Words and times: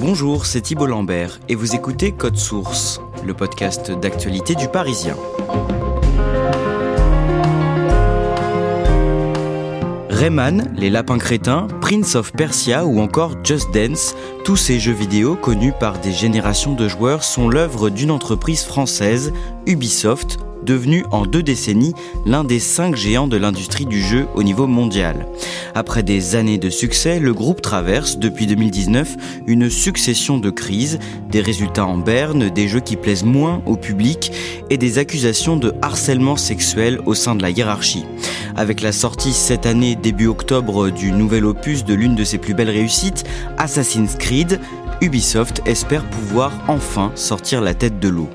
Bonjour, 0.00 0.46
c'est 0.46 0.60
Thibault 0.60 0.86
Lambert 0.86 1.40
et 1.48 1.56
vous 1.56 1.74
écoutez 1.74 2.12
Code 2.12 2.36
Source, 2.36 3.00
le 3.26 3.34
podcast 3.34 3.90
d'actualité 3.90 4.54
du 4.54 4.68
Parisien. 4.68 5.16
Rayman, 10.08 10.72
Les 10.76 10.88
Lapins 10.88 11.18
Crétins, 11.18 11.66
Prince 11.80 12.14
of 12.14 12.32
Persia 12.32 12.86
ou 12.86 13.00
encore 13.00 13.32
Just 13.42 13.74
Dance, 13.74 14.14
tous 14.44 14.56
ces 14.56 14.78
jeux 14.78 14.92
vidéo 14.92 15.34
connus 15.34 15.72
par 15.80 15.98
des 15.98 16.12
générations 16.12 16.74
de 16.74 16.86
joueurs 16.86 17.24
sont 17.24 17.48
l'œuvre 17.48 17.90
d'une 17.90 18.12
entreprise 18.12 18.62
française, 18.62 19.32
Ubisoft, 19.66 20.38
devenu 20.68 21.06
en 21.10 21.24
deux 21.24 21.42
décennies 21.42 21.94
l'un 22.26 22.44
des 22.44 22.58
cinq 22.58 22.94
géants 22.94 23.26
de 23.26 23.38
l'industrie 23.38 23.86
du 23.86 24.02
jeu 24.02 24.26
au 24.34 24.42
niveau 24.42 24.66
mondial. 24.66 25.26
Après 25.74 26.02
des 26.02 26.36
années 26.36 26.58
de 26.58 26.68
succès, 26.68 27.18
le 27.20 27.32
groupe 27.32 27.62
traverse 27.62 28.18
depuis 28.18 28.46
2019 28.46 29.16
une 29.46 29.70
succession 29.70 30.36
de 30.36 30.50
crises, 30.50 30.98
des 31.30 31.40
résultats 31.40 31.86
en 31.86 31.96
berne, 31.96 32.50
des 32.50 32.68
jeux 32.68 32.80
qui 32.80 32.96
plaisent 32.96 33.24
moins 33.24 33.62
au 33.64 33.76
public 33.76 34.30
et 34.68 34.76
des 34.76 34.98
accusations 34.98 35.56
de 35.56 35.72
harcèlement 35.80 36.36
sexuel 36.36 37.00
au 37.06 37.14
sein 37.14 37.34
de 37.34 37.40
la 37.40 37.48
hiérarchie. 37.48 38.04
Avec 38.54 38.82
la 38.82 38.92
sortie 38.92 39.32
cette 39.32 39.64
année 39.64 39.96
début 39.96 40.26
octobre 40.26 40.90
du 40.90 41.12
nouvel 41.12 41.46
opus 41.46 41.84
de 41.84 41.94
l'une 41.94 42.14
de 42.14 42.24
ses 42.24 42.38
plus 42.38 42.52
belles 42.52 42.68
réussites, 42.68 43.24
Assassin's 43.56 44.16
Creed, 44.16 44.60
Ubisoft 45.00 45.62
espère 45.64 46.04
pouvoir 46.04 46.52
enfin 46.68 47.12
sortir 47.14 47.62
la 47.62 47.72
tête 47.72 48.00
de 48.00 48.08
l'eau. 48.08 48.28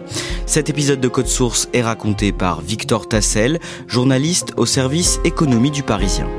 Cet 0.53 0.69
épisode 0.69 1.01
de 1.01 1.07
Code 1.07 1.25
Source 1.25 1.67
est 1.73 1.81
raconté 1.81 2.31
par 2.31 2.61
Victor 2.61 3.09
Tassel, 3.09 3.59
journaliste 3.87 4.53
au 4.55 4.67
service 4.67 5.19
économie 5.23 5.71
du 5.71 5.81
Parisien. 5.81 6.29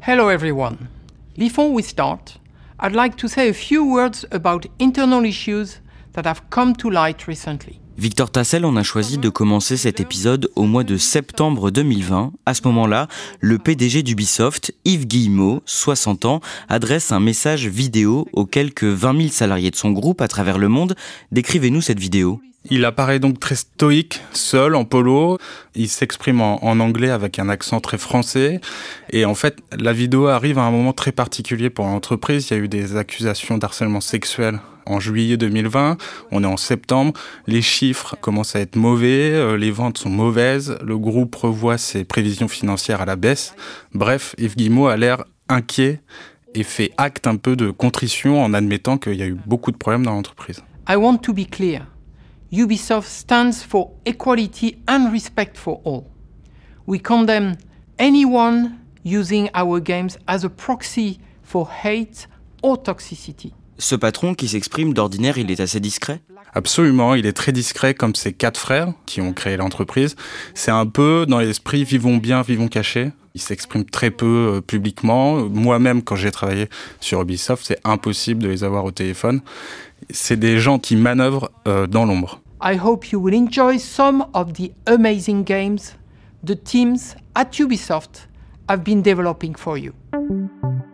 Hello 0.00 0.30
everyone. 0.30 0.76
Before 1.36 1.72
we 1.72 1.84
start, 1.84 2.38
I'd 2.78 2.94
like 2.94 3.16
to 3.16 3.26
say 3.26 3.48
a 3.48 3.52
few 3.52 3.84
words 3.84 4.24
about 4.30 4.68
internal 4.78 5.24
issues 5.24 5.80
that 6.12 6.26
have 6.26 6.42
come 6.48 6.76
to 6.76 6.90
light 6.90 7.26
recently. 7.26 7.80
Victor 7.96 8.30
Tassel 8.30 8.64
en 8.64 8.76
a 8.76 8.82
choisi 8.82 9.18
de 9.18 9.28
commencer 9.28 9.76
cet 9.76 10.00
épisode 10.00 10.50
au 10.56 10.64
mois 10.64 10.82
de 10.82 10.96
septembre 10.96 11.70
2020. 11.70 12.32
À 12.44 12.54
ce 12.54 12.62
moment-là, 12.64 13.06
le 13.40 13.58
PDG 13.58 14.02
d'Ubisoft, 14.02 14.74
Yves 14.84 15.06
Guillemot, 15.06 15.62
60 15.64 16.24
ans, 16.24 16.40
adresse 16.68 17.12
un 17.12 17.20
message 17.20 17.68
vidéo 17.68 18.26
aux 18.32 18.46
quelques 18.46 18.84
20 18.84 19.16
000 19.16 19.28
salariés 19.30 19.70
de 19.70 19.76
son 19.76 19.92
groupe 19.92 20.20
à 20.20 20.28
travers 20.28 20.58
le 20.58 20.68
monde. 20.68 20.96
Décrivez-nous 21.30 21.80
cette 21.82 22.00
vidéo. 22.00 22.40
Il 22.70 22.86
apparaît 22.86 23.18
donc 23.18 23.38
très 23.40 23.56
stoïque, 23.56 24.22
seul, 24.32 24.74
en 24.74 24.84
polo. 24.86 25.38
Il 25.74 25.88
s'exprime 25.88 26.40
en, 26.40 26.62
anglais 26.80 27.10
avec 27.10 27.38
un 27.38 27.50
accent 27.50 27.80
très 27.80 27.98
français. 27.98 28.60
Et 29.10 29.26
en 29.26 29.34
fait, 29.34 29.58
la 29.78 29.92
vidéo 29.92 30.28
arrive 30.28 30.58
à 30.58 30.62
un 30.62 30.70
moment 30.70 30.94
très 30.94 31.12
particulier 31.12 31.68
pour 31.68 31.84
l'entreprise. 31.84 32.48
Il 32.50 32.56
y 32.56 32.60
a 32.60 32.62
eu 32.62 32.68
des 32.68 32.96
accusations 32.96 33.58
d'harcèlement 33.58 34.00
sexuel 34.00 34.60
en 34.86 34.98
juillet 34.98 35.36
2020. 35.36 35.98
On 36.30 36.42
est 36.42 36.46
en 36.46 36.56
septembre. 36.56 37.12
Les 37.46 37.60
chiffres 37.60 38.16
commencent 38.20 38.56
à 38.56 38.60
être 38.60 38.76
mauvais. 38.76 39.32
euh, 39.34 39.58
Les 39.58 39.70
ventes 39.70 39.98
sont 39.98 40.10
mauvaises. 40.10 40.78
Le 40.82 40.96
groupe 40.96 41.34
revoit 41.34 41.76
ses 41.76 42.04
prévisions 42.04 42.48
financières 42.48 43.02
à 43.02 43.04
la 43.06 43.16
baisse. 43.16 43.54
Bref, 43.92 44.34
Yves 44.38 44.56
Guillemot 44.56 44.86
a 44.86 44.96
l'air 44.96 45.24
inquiet 45.50 46.00
et 46.54 46.62
fait 46.62 46.92
acte 46.96 47.26
un 47.26 47.36
peu 47.36 47.56
de 47.56 47.70
contrition 47.70 48.42
en 48.42 48.54
admettant 48.54 48.96
qu'il 48.96 49.16
y 49.16 49.22
a 49.22 49.26
eu 49.26 49.36
beaucoup 49.46 49.70
de 49.70 49.76
problèmes 49.76 50.04
dans 50.04 50.14
l'entreprise. 50.14 50.62
I 50.88 50.96
want 50.96 51.18
to 51.18 51.34
be 51.34 51.46
clear. 51.50 51.82
Ubisoft 52.54 53.08
stands 53.08 53.64
for 53.64 53.90
equality 54.06 54.76
and 54.86 55.10
respect 55.10 55.58
for 55.58 55.80
all. 55.84 56.04
We 56.86 57.00
condemn 57.00 57.56
anyone 57.98 58.78
using 59.02 59.48
our 59.54 59.80
games 59.80 60.16
as 60.28 60.44
a 60.44 60.48
proxy 60.48 61.18
for 61.42 61.68
hate 61.82 62.28
or 62.62 62.80
toxicity. 62.80 63.52
Ce 63.78 63.96
patron 63.96 64.34
qui 64.34 64.46
s'exprime 64.46 64.94
d'ordinaire, 64.94 65.36
il 65.36 65.50
est 65.50 65.58
assez 65.58 65.80
discret? 65.80 66.20
Absolument, 66.54 67.16
il 67.16 67.26
est 67.26 67.32
très 67.32 67.50
discret 67.50 67.92
comme 67.92 68.14
ses 68.14 68.32
quatre 68.32 68.60
frères 68.60 68.92
qui 69.04 69.20
ont 69.20 69.32
créé 69.32 69.56
l'entreprise. 69.56 70.14
C'est 70.54 70.70
un 70.70 70.86
peu 70.86 71.26
dans 71.28 71.40
l'esprit 71.40 71.82
vivons 71.82 72.18
bien, 72.18 72.42
vivons 72.42 72.68
cachés. 72.68 73.10
Il 73.34 73.40
s'exprime 73.40 73.84
très 73.84 74.12
peu 74.12 74.26
euh, 74.54 74.60
publiquement. 74.60 75.48
Moi-même, 75.48 76.04
quand 76.04 76.14
j'ai 76.14 76.30
travaillé 76.30 76.68
sur 77.00 77.20
Ubisoft, 77.20 77.64
c'est 77.66 77.80
impossible 77.82 78.44
de 78.44 78.48
les 78.48 78.62
avoir 78.62 78.84
au 78.84 78.92
téléphone. 78.92 79.40
C'est 80.10 80.38
des 80.38 80.60
gens 80.60 80.78
qui 80.78 80.94
manœuvrent 80.94 81.50
euh, 81.66 81.88
dans 81.88 82.04
l'ombre. 82.04 82.40
I 82.64 82.76
hope 82.76 83.12
you 83.12 83.20
will 83.20 83.34
enjoy 83.34 83.76
some 83.76 84.22
of 84.32 84.54
the 84.54 84.72
amazing 84.86 85.44
games 85.44 85.96
the 86.42 86.56
teams 86.56 87.14
at 87.36 87.52
Ubisoft 87.52 88.24
have 88.70 88.82
been 88.82 89.02
developing 89.02 89.54
for 89.54 89.76
you. 89.76 89.92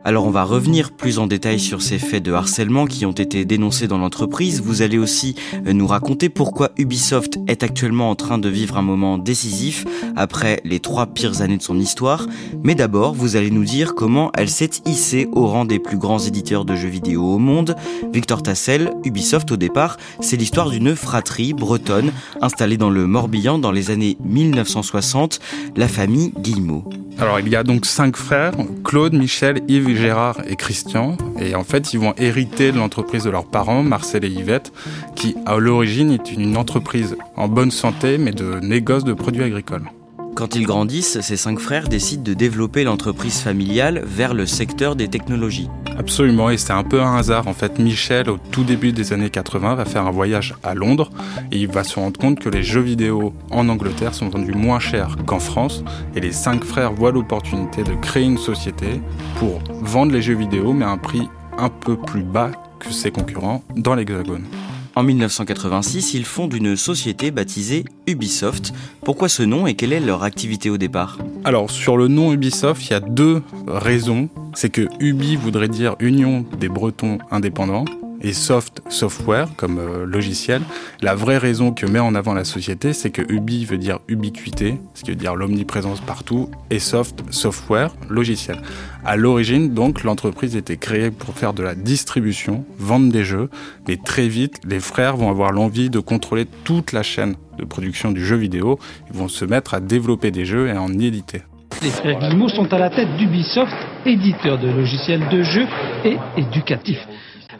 Alors 0.02 0.26
on 0.26 0.30
va 0.30 0.44
revenir 0.44 0.92
plus 0.92 1.18
en 1.18 1.26
détail 1.26 1.60
sur 1.60 1.82
ces 1.82 1.98
faits 1.98 2.22
de 2.22 2.32
harcèlement 2.32 2.86
qui 2.86 3.04
ont 3.04 3.12
été 3.12 3.44
dénoncés 3.44 3.86
dans 3.86 3.98
l'entreprise. 3.98 4.62
Vous 4.62 4.80
allez 4.80 4.96
aussi 4.96 5.34
euh, 5.66 5.74
nous 5.74 5.86
raconter 5.86 6.30
pourquoi 6.30 6.70
Ubisoft 6.78 7.38
est 7.46 7.62
actuellement 7.62 8.10
en 8.10 8.14
train 8.14 8.38
de 8.38 8.48
vivre 8.48 8.78
un 8.78 8.82
moment 8.82 9.18
décisif 9.18 9.84
après 10.16 10.60
les 10.64 10.80
trois 10.80 11.06
pires 11.06 11.42
années 11.42 11.58
de 11.58 11.62
son 11.62 11.78
histoire. 11.78 12.26
Mais 12.64 12.74
d'abord, 12.74 13.12
vous 13.12 13.36
allez 13.36 13.50
nous 13.50 13.64
dire 13.64 13.94
comment 13.94 14.32
elle 14.34 14.48
s'est 14.48 14.70
hissée 14.86 15.28
au 15.32 15.46
rang 15.46 15.66
des 15.66 15.78
plus 15.78 15.98
grands 15.98 16.18
éditeurs 16.18 16.64
de 16.64 16.74
jeux 16.74 16.88
vidéo 16.88 17.22
au 17.22 17.38
monde. 17.38 17.76
Victor 18.12 18.42
Tassel, 18.42 18.92
Ubisoft 19.04 19.52
au 19.52 19.56
départ, 19.56 19.98
c'est 20.20 20.36
l'histoire 20.36 20.70
d'une 20.70 20.96
fratrie 20.96 21.52
bretonne 21.52 22.10
installée 22.40 22.78
dans 22.78 22.90
le 22.90 23.06
Morbihan 23.06 23.58
dans 23.58 23.72
les 23.72 23.90
années 23.90 24.16
1960, 24.24 25.40
la 25.76 25.88
famille 25.88 26.32
Guillemot. 26.38 26.84
Alors 27.20 27.38
il 27.38 27.48
y 27.50 27.56
a 27.56 27.62
donc 27.62 27.84
cinq 27.84 28.16
frères, 28.16 28.54
Claude, 28.82 29.09
Michel, 29.16 29.62
Yves, 29.68 29.96
Gérard 29.96 30.40
et 30.46 30.56
Christian. 30.56 31.16
Et 31.38 31.54
en 31.54 31.64
fait, 31.64 31.92
ils 31.92 32.00
vont 32.00 32.14
hériter 32.16 32.72
de 32.72 32.78
l'entreprise 32.78 33.24
de 33.24 33.30
leurs 33.30 33.46
parents, 33.46 33.82
Marcel 33.82 34.24
et 34.24 34.28
Yvette, 34.28 34.72
qui 35.16 35.36
à 35.46 35.58
l'origine 35.58 36.10
est 36.10 36.32
une 36.32 36.56
entreprise 36.56 37.16
en 37.36 37.48
bonne 37.48 37.70
santé, 37.70 38.18
mais 38.18 38.32
de 38.32 38.60
négoce 38.60 39.04
de 39.04 39.12
produits 39.12 39.42
agricoles. 39.42 39.90
Quand 40.34 40.54
ils 40.54 40.64
grandissent, 40.64 41.20
ces 41.20 41.36
cinq 41.36 41.58
frères 41.58 41.88
décident 41.88 42.22
de 42.22 42.34
développer 42.34 42.84
l'entreprise 42.84 43.40
familiale 43.40 44.02
vers 44.06 44.32
le 44.32 44.46
secteur 44.46 44.96
des 44.96 45.08
technologies. 45.08 45.68
Absolument, 45.98 46.48
et 46.48 46.56
c'est 46.56 46.72
un 46.72 46.84
peu 46.84 47.02
un 47.02 47.16
hasard. 47.16 47.46
En 47.46 47.52
fait, 47.52 47.78
Michel, 47.78 48.30
au 48.30 48.38
tout 48.38 48.64
début 48.64 48.92
des 48.92 49.12
années 49.12 49.28
80, 49.28 49.74
va 49.74 49.84
faire 49.84 50.06
un 50.06 50.10
voyage 50.10 50.54
à 50.62 50.74
Londres 50.74 51.10
et 51.52 51.58
il 51.58 51.68
va 51.68 51.84
se 51.84 51.96
rendre 51.96 52.18
compte 52.18 52.38
que 52.38 52.48
les 52.48 52.62
jeux 52.62 52.80
vidéo 52.80 53.34
en 53.50 53.68
Angleterre 53.68 54.14
sont 54.14 54.28
vendus 54.28 54.54
moins 54.54 54.78
cher 54.78 55.16
qu'en 55.26 55.40
France. 55.40 55.84
Et 56.14 56.20
les 56.20 56.32
cinq 56.32 56.64
frères 56.64 56.92
voient 56.92 57.12
l'opportunité 57.12 57.82
de 57.82 57.92
créer 57.94 58.24
une 58.24 58.38
société 58.38 59.02
pour 59.38 59.60
vendre 59.82 60.12
les 60.12 60.22
jeux 60.22 60.36
vidéo, 60.36 60.72
mais 60.72 60.84
à 60.84 60.90
un 60.90 60.98
prix 60.98 61.28
un 61.58 61.68
peu 61.68 61.96
plus 61.96 62.22
bas 62.22 62.50
que 62.78 62.90
ses 62.92 63.10
concurrents 63.10 63.62
dans 63.76 63.94
l'Hexagone. 63.94 64.46
En 64.96 65.04
1986, 65.04 66.14
ils 66.14 66.24
fondent 66.24 66.54
une 66.54 66.76
société 66.76 67.30
baptisée 67.30 67.84
Ubisoft. 68.08 68.72
Pourquoi 69.02 69.28
ce 69.28 69.42
nom 69.42 69.66
et 69.66 69.74
quelle 69.74 69.92
est 69.92 70.00
leur 70.00 70.24
activité 70.24 70.68
au 70.68 70.78
départ? 70.78 71.18
Alors, 71.44 71.70
sur 71.70 71.96
le 71.96 72.08
nom 72.08 72.32
Ubisoft, 72.32 72.84
il 72.86 72.90
y 72.90 72.94
a 72.94 73.00
deux 73.00 73.42
raisons. 73.68 74.28
C'est 74.54 74.70
que 74.70 74.88
Ubi 74.98 75.36
voudrait 75.36 75.68
dire 75.68 75.94
Union 76.00 76.44
des 76.58 76.68
Bretons 76.68 77.18
indépendants 77.30 77.84
et 78.20 78.32
soft 78.32 78.82
software 78.88 79.48
comme 79.56 79.78
euh, 79.78 80.04
logiciel. 80.06 80.62
La 81.02 81.14
vraie 81.14 81.38
raison 81.38 81.72
que 81.72 81.86
met 81.86 81.98
en 81.98 82.14
avant 82.14 82.34
la 82.34 82.44
société, 82.44 82.92
c'est 82.92 83.10
que 83.10 83.22
Ubi 83.32 83.64
veut 83.64 83.78
dire 83.78 84.00
ubiquité, 84.08 84.78
ce 84.94 85.02
qui 85.02 85.10
veut 85.10 85.16
dire 85.16 85.34
l'omniprésence 85.34 86.00
partout, 86.00 86.50
et 86.70 86.78
soft 86.78 87.22
software, 87.30 87.94
logiciel. 88.08 88.60
À 89.04 89.16
l'origine, 89.16 89.72
donc, 89.72 90.02
l'entreprise 90.02 90.56
était 90.56 90.76
créée 90.76 91.10
pour 91.10 91.34
faire 91.34 91.54
de 91.54 91.62
la 91.62 91.74
distribution, 91.74 92.64
vendre 92.78 93.10
des 93.10 93.24
jeux, 93.24 93.48
mais 93.88 93.96
très 93.96 94.28
vite, 94.28 94.60
les 94.66 94.80
frères 94.80 95.16
vont 95.16 95.30
avoir 95.30 95.52
l'envie 95.52 95.90
de 95.90 96.00
contrôler 96.00 96.46
toute 96.64 96.92
la 96.92 97.02
chaîne 97.02 97.36
de 97.58 97.64
production 97.64 98.12
du 98.12 98.24
jeu 98.24 98.36
vidéo. 98.36 98.78
Ils 99.10 99.18
vont 99.18 99.28
se 99.28 99.44
mettre 99.44 99.74
à 99.74 99.80
développer 99.80 100.30
des 100.30 100.44
jeux 100.44 100.68
et 100.68 100.72
à 100.72 100.82
en 100.82 100.92
éditer. 100.98 101.42
Les 101.82 101.90
frères 101.90 102.18
Guillemot 102.18 102.48
sont 102.48 102.70
à 102.74 102.78
la 102.78 102.90
tête 102.90 103.16
d'Ubisoft, 103.16 103.72
éditeur 104.04 104.58
de 104.58 104.68
logiciels 104.68 105.26
de 105.30 105.42
jeux 105.42 105.66
et 106.04 106.18
éducatif. 106.36 106.98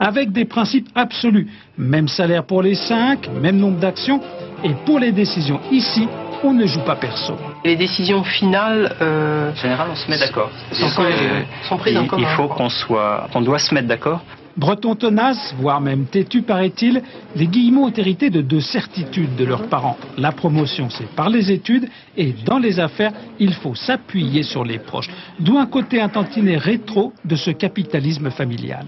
Avec 0.00 0.32
des 0.32 0.46
principes 0.46 0.88
absolus. 0.94 1.46
Même 1.78 2.08
salaire 2.08 2.44
pour 2.44 2.62
les 2.62 2.74
cinq, 2.74 3.28
même 3.40 3.58
nombre 3.58 3.78
d'actions, 3.78 4.20
et 4.64 4.70
pour 4.86 4.98
les 4.98 5.12
décisions 5.12 5.60
ici, 5.70 6.08
on 6.42 6.54
ne 6.54 6.66
joue 6.66 6.80
pas 6.80 6.96
perso. 6.96 7.34
Les 7.64 7.76
décisions 7.76 8.24
finales, 8.24 8.96
euh, 9.02 9.52
en 9.52 9.54
général, 9.54 9.88
on 9.92 9.94
se 9.94 10.10
met 10.10 10.18
d'accord. 10.18 10.50
Sont, 10.72 11.76
prises 11.76 11.96
en 11.98 12.06
commun. 12.06 12.26
Il 12.28 12.36
faut 12.36 12.48
qu'on 12.48 12.70
soit, 12.70 13.28
on 13.34 13.42
doit 13.42 13.58
se 13.58 13.74
mettre 13.74 13.88
d'accord? 13.88 14.22
Breton 14.56 14.94
tenace, 14.94 15.54
voire 15.58 15.80
même 15.80 16.06
têtu 16.06 16.42
paraît-il, 16.42 17.02
les 17.36 17.46
Guillemot 17.46 17.86
ont 17.86 17.92
hérité 17.92 18.30
de 18.30 18.40
deux 18.40 18.60
certitudes 18.60 19.36
de 19.36 19.44
leurs 19.44 19.68
parents. 19.68 19.96
La 20.18 20.32
promotion, 20.32 20.88
c'est 20.90 21.08
par 21.14 21.30
les 21.30 21.52
études, 21.52 21.88
et 22.16 22.34
dans 22.44 22.58
les 22.58 22.80
affaires, 22.80 23.12
il 23.38 23.54
faut 23.54 23.74
s'appuyer 23.74 24.42
sur 24.42 24.64
les 24.64 24.78
proches. 24.78 25.08
D'où 25.38 25.56
un 25.56 25.66
côté 25.66 26.00
intantiné 26.00 26.56
rétro 26.56 27.12
de 27.24 27.36
ce 27.36 27.50
capitalisme 27.50 28.30
familial. 28.30 28.86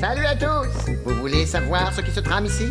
Salut 0.00 0.26
à 0.26 0.34
tous 0.34 0.90
Vous 1.04 1.14
voulez 1.20 1.46
savoir 1.46 1.92
ce 1.94 2.00
qui 2.00 2.10
se 2.10 2.20
trame 2.20 2.46
ici? 2.46 2.64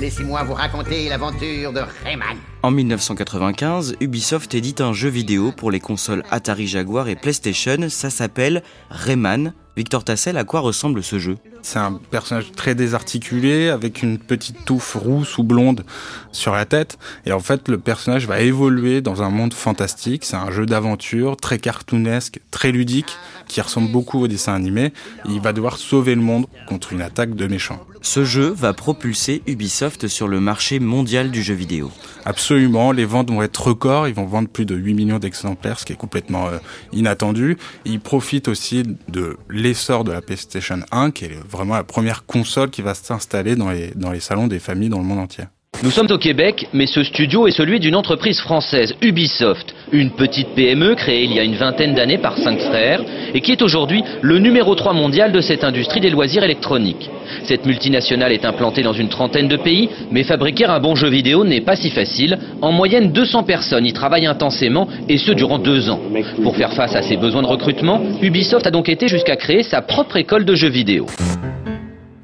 Laissez-moi 0.00 0.44
vous 0.44 0.54
raconter 0.54 1.08
l'aventure 1.08 1.72
de 1.72 1.80
Rayman. 2.04 2.36
En 2.62 2.70
1995, 2.70 3.96
Ubisoft 4.00 4.54
édite 4.54 4.80
un 4.80 4.92
jeu 4.92 5.08
vidéo 5.08 5.52
pour 5.52 5.70
les 5.70 5.80
consoles 5.80 6.22
Atari 6.30 6.66
Jaguar 6.66 7.08
et 7.08 7.16
PlayStation, 7.16 7.88
ça 7.88 8.08
s'appelle 8.08 8.62
Rayman. 8.90 9.52
Victor 9.76 10.04
Tassel, 10.04 10.36
à 10.36 10.44
quoi 10.44 10.60
ressemble 10.60 11.02
ce 11.02 11.18
jeu? 11.18 11.38
C'est 11.62 11.78
un 11.78 12.00
personnage 12.10 12.52
très 12.52 12.74
désarticulé, 12.74 13.68
avec 13.68 14.02
une 14.02 14.18
petite 14.18 14.64
touffe 14.64 14.94
rousse 14.94 15.38
ou 15.38 15.44
blonde 15.44 15.84
sur 16.32 16.52
la 16.52 16.64
tête. 16.64 16.98
Et 17.26 17.32
en 17.32 17.40
fait, 17.40 17.68
le 17.68 17.78
personnage 17.78 18.26
va 18.26 18.40
évoluer 18.40 19.00
dans 19.00 19.22
un 19.22 19.30
monde 19.30 19.54
fantastique. 19.54 20.24
C'est 20.24 20.36
un 20.36 20.50
jeu 20.50 20.66
d'aventure 20.66 21.36
très 21.36 21.58
cartoonesque, 21.58 22.40
très 22.50 22.72
ludique, 22.72 23.16
qui 23.46 23.60
ressemble 23.60 23.90
beaucoup 23.90 24.20
au 24.20 24.28
dessin 24.28 24.54
animé. 24.54 24.92
il 25.26 25.40
va 25.40 25.52
devoir 25.52 25.76
sauver 25.76 26.14
le 26.14 26.22
monde 26.22 26.46
contre 26.66 26.92
une 26.92 27.02
attaque 27.02 27.34
de 27.34 27.46
méchants. 27.46 27.80
Ce 28.02 28.24
jeu 28.24 28.48
va 28.48 28.72
propulser 28.72 29.42
Ubisoft 29.46 30.08
sur 30.08 30.26
le 30.26 30.40
marché 30.40 30.80
mondial 30.80 31.30
du 31.30 31.42
jeu 31.42 31.54
vidéo. 31.54 31.90
Absolument, 32.24 32.92
les 32.92 33.04
ventes 33.04 33.30
vont 33.30 33.42
être 33.42 33.68
records, 33.68 34.08
ils 34.08 34.14
vont 34.14 34.24
vendre 34.24 34.48
plus 34.48 34.64
de 34.64 34.74
8 34.74 34.94
millions 34.94 35.18
d'exemplaires, 35.18 35.78
ce 35.78 35.84
qui 35.84 35.92
est 35.92 35.96
complètement 35.96 36.48
euh, 36.48 36.58
inattendu. 36.92 37.58
Ils 37.84 38.00
profitent 38.00 38.48
aussi 38.48 38.84
de 39.08 39.36
l'essor 39.50 40.04
de 40.04 40.12
la 40.12 40.22
PlayStation 40.22 40.80
1, 40.90 41.10
qui 41.10 41.26
est 41.26 41.38
vraiment 41.48 41.74
la 41.74 41.84
première 41.84 42.24
console 42.24 42.70
qui 42.70 42.80
va 42.80 42.94
s'installer 42.94 43.54
dans 43.54 43.70
les, 43.70 43.92
dans 43.94 44.12
les 44.12 44.20
salons 44.20 44.46
des 44.46 44.60
familles 44.60 44.88
dans 44.88 44.98
le 44.98 45.04
monde 45.04 45.18
entier. 45.18 45.44
Nous 45.82 45.90
sommes 45.90 46.10
au 46.10 46.18
Québec, 46.18 46.68
mais 46.74 46.84
ce 46.84 47.02
studio 47.02 47.46
est 47.46 47.52
celui 47.52 47.80
d'une 47.80 47.96
entreprise 47.96 48.38
française, 48.38 48.94
Ubisoft, 49.00 49.74
une 49.92 50.10
petite 50.10 50.48
PME 50.48 50.94
créée 50.94 51.24
il 51.24 51.32
y 51.32 51.40
a 51.40 51.42
une 51.42 51.54
vingtaine 51.54 51.94
d'années 51.94 52.18
par 52.18 52.36
cinq 52.36 52.58
frères 52.60 53.00
et 53.32 53.40
qui 53.40 53.52
est 53.52 53.62
aujourd'hui 53.62 54.02
le 54.20 54.38
numéro 54.38 54.74
3 54.74 54.92
mondial 54.92 55.32
de 55.32 55.40
cette 55.40 55.64
industrie 55.64 56.00
des 56.00 56.10
loisirs 56.10 56.44
électroniques. 56.44 57.08
Cette 57.44 57.64
multinationale 57.64 58.32
est 58.32 58.44
implantée 58.44 58.82
dans 58.82 58.92
une 58.92 59.08
trentaine 59.08 59.48
de 59.48 59.56
pays, 59.56 59.88
mais 60.10 60.22
fabriquer 60.22 60.66
un 60.66 60.80
bon 60.80 60.96
jeu 60.96 61.08
vidéo 61.08 61.44
n'est 61.44 61.62
pas 61.62 61.76
si 61.76 61.88
facile. 61.88 62.38
En 62.60 62.72
moyenne, 62.72 63.10
200 63.10 63.44
personnes 63.44 63.86
y 63.86 63.94
travaillent 63.94 64.26
intensément 64.26 64.86
et 65.08 65.16
ce 65.16 65.32
durant 65.32 65.58
deux 65.58 65.88
ans. 65.88 66.00
Pour 66.42 66.56
faire 66.56 66.74
face 66.74 66.94
à 66.94 67.00
ces 67.00 67.16
besoins 67.16 67.42
de 67.42 67.46
recrutement, 67.46 68.02
Ubisoft 68.20 68.66
a 68.66 68.70
donc 68.70 68.90
été 68.90 69.08
jusqu'à 69.08 69.36
créer 69.36 69.62
sa 69.62 69.80
propre 69.80 70.18
école 70.18 70.44
de 70.44 70.54
jeux 70.54 70.68
vidéo. 70.68 71.06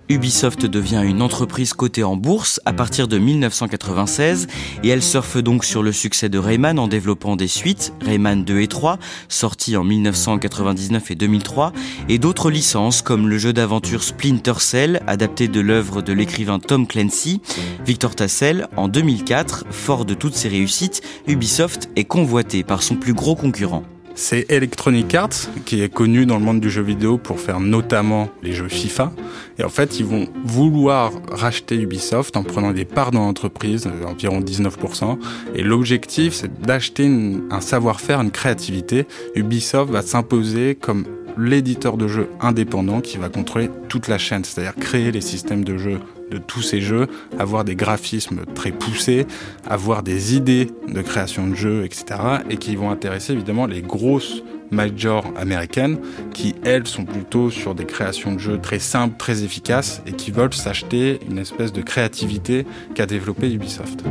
Ubisoft 0.08 0.66
devient 0.66 1.02
une 1.04 1.20
entreprise 1.20 1.72
cotée 1.74 2.04
en 2.04 2.16
bourse 2.16 2.60
à 2.64 2.72
partir 2.72 3.08
de 3.08 3.18
1996 3.18 4.46
et 4.84 4.88
elle 4.88 5.02
surfe 5.02 5.38
donc 5.38 5.64
sur 5.64 5.82
le 5.82 5.90
succès 5.90 6.28
de 6.28 6.38
Rayman 6.38 6.78
en 6.78 6.86
développant 6.86 7.34
des 7.34 7.48
suites, 7.48 7.92
Rayman 8.04 8.44
2 8.44 8.60
et 8.60 8.68
3, 8.68 8.98
sortis 9.28 9.76
en 9.76 9.82
1999 9.82 11.10
et 11.10 11.14
2003, 11.16 11.72
et 12.08 12.18
d'autres 12.18 12.50
licences 12.50 13.02
comme 13.02 13.28
le 13.28 13.38
jeu 13.38 13.52
d'aventure 13.52 14.04
Splinter 14.04 14.60
Cell, 14.60 15.02
adapté 15.08 15.48
de 15.48 15.60
l'œuvre 15.60 16.02
de 16.02 16.12
l'écrivain 16.12 16.60
Tom 16.60 16.86
Clancy. 16.86 17.40
Victor 17.84 18.14
Tassel, 18.14 18.68
en 18.76 18.86
2004, 18.86 19.66
fort 19.70 20.04
de 20.04 20.14
toutes 20.14 20.34
ses 20.34 20.48
réussites, 20.48 21.02
Ubisoft 21.26 21.88
est 21.96 22.04
convoité 22.04 22.62
par 22.62 22.82
son 22.82 22.94
plus 22.94 23.14
gros 23.14 23.34
concurrent. 23.34 23.82
C'est 24.18 24.50
Electronic 24.50 25.14
Arts, 25.14 25.50
qui 25.66 25.82
est 25.82 25.92
connu 25.92 26.24
dans 26.24 26.38
le 26.38 26.44
monde 26.44 26.58
du 26.58 26.70
jeu 26.70 26.80
vidéo 26.80 27.18
pour 27.18 27.38
faire 27.38 27.60
notamment 27.60 28.30
les 28.42 28.52
jeux 28.52 28.68
FIFA. 28.68 29.12
Et 29.58 29.62
en 29.62 29.68
fait, 29.68 30.00
ils 30.00 30.06
vont 30.06 30.26
vouloir 30.42 31.12
racheter 31.30 31.76
Ubisoft 31.76 32.34
en 32.38 32.42
prenant 32.42 32.72
des 32.72 32.86
parts 32.86 33.10
dans 33.10 33.26
l'entreprise, 33.26 33.86
euh, 33.86 34.06
environ 34.06 34.40
19%. 34.40 35.18
Et 35.54 35.62
l'objectif, 35.62 36.32
c'est 36.32 36.62
d'acheter 36.62 37.10
un 37.50 37.60
savoir-faire, 37.60 38.22
une 38.22 38.30
créativité. 38.30 39.06
Ubisoft 39.34 39.92
va 39.92 40.00
s'imposer 40.00 40.76
comme 40.76 41.04
l'éditeur 41.36 41.96
de 41.96 42.08
jeux 42.08 42.28
indépendant 42.40 43.00
qui 43.00 43.18
va 43.18 43.28
contrôler 43.28 43.70
toute 43.88 44.08
la 44.08 44.18
chaîne, 44.18 44.44
c'est-à-dire 44.44 44.74
créer 44.74 45.12
les 45.12 45.20
systèmes 45.20 45.64
de 45.64 45.76
jeu 45.76 46.00
de 46.30 46.38
tous 46.38 46.62
ces 46.62 46.80
jeux, 46.80 47.06
avoir 47.38 47.64
des 47.64 47.76
graphismes 47.76 48.40
très 48.54 48.72
poussés, 48.72 49.26
avoir 49.68 50.02
des 50.02 50.34
idées 50.34 50.70
de 50.88 51.00
création 51.02 51.46
de 51.46 51.54
jeux, 51.54 51.84
etc. 51.84 52.04
et 52.50 52.56
qui 52.56 52.74
vont 52.74 52.90
intéresser 52.90 53.32
évidemment 53.32 53.66
les 53.66 53.82
grosses 53.82 54.42
majors 54.70 55.26
américaines 55.36 55.98
qui, 56.32 56.56
elles, 56.64 56.86
sont 56.86 57.04
plutôt 57.04 57.50
sur 57.50 57.74
des 57.74 57.84
créations 57.84 58.32
de 58.32 58.40
jeux 58.40 58.58
très 58.58 58.80
simples, 58.80 59.16
très 59.16 59.44
efficaces 59.44 60.02
et 60.06 60.12
qui 60.12 60.32
veulent 60.32 60.54
s'acheter 60.54 61.20
une 61.28 61.38
espèce 61.38 61.72
de 61.72 61.82
créativité 61.82 62.66
qu'a 62.94 63.06
développé 63.06 63.52
Ubisoft. 63.52 64.02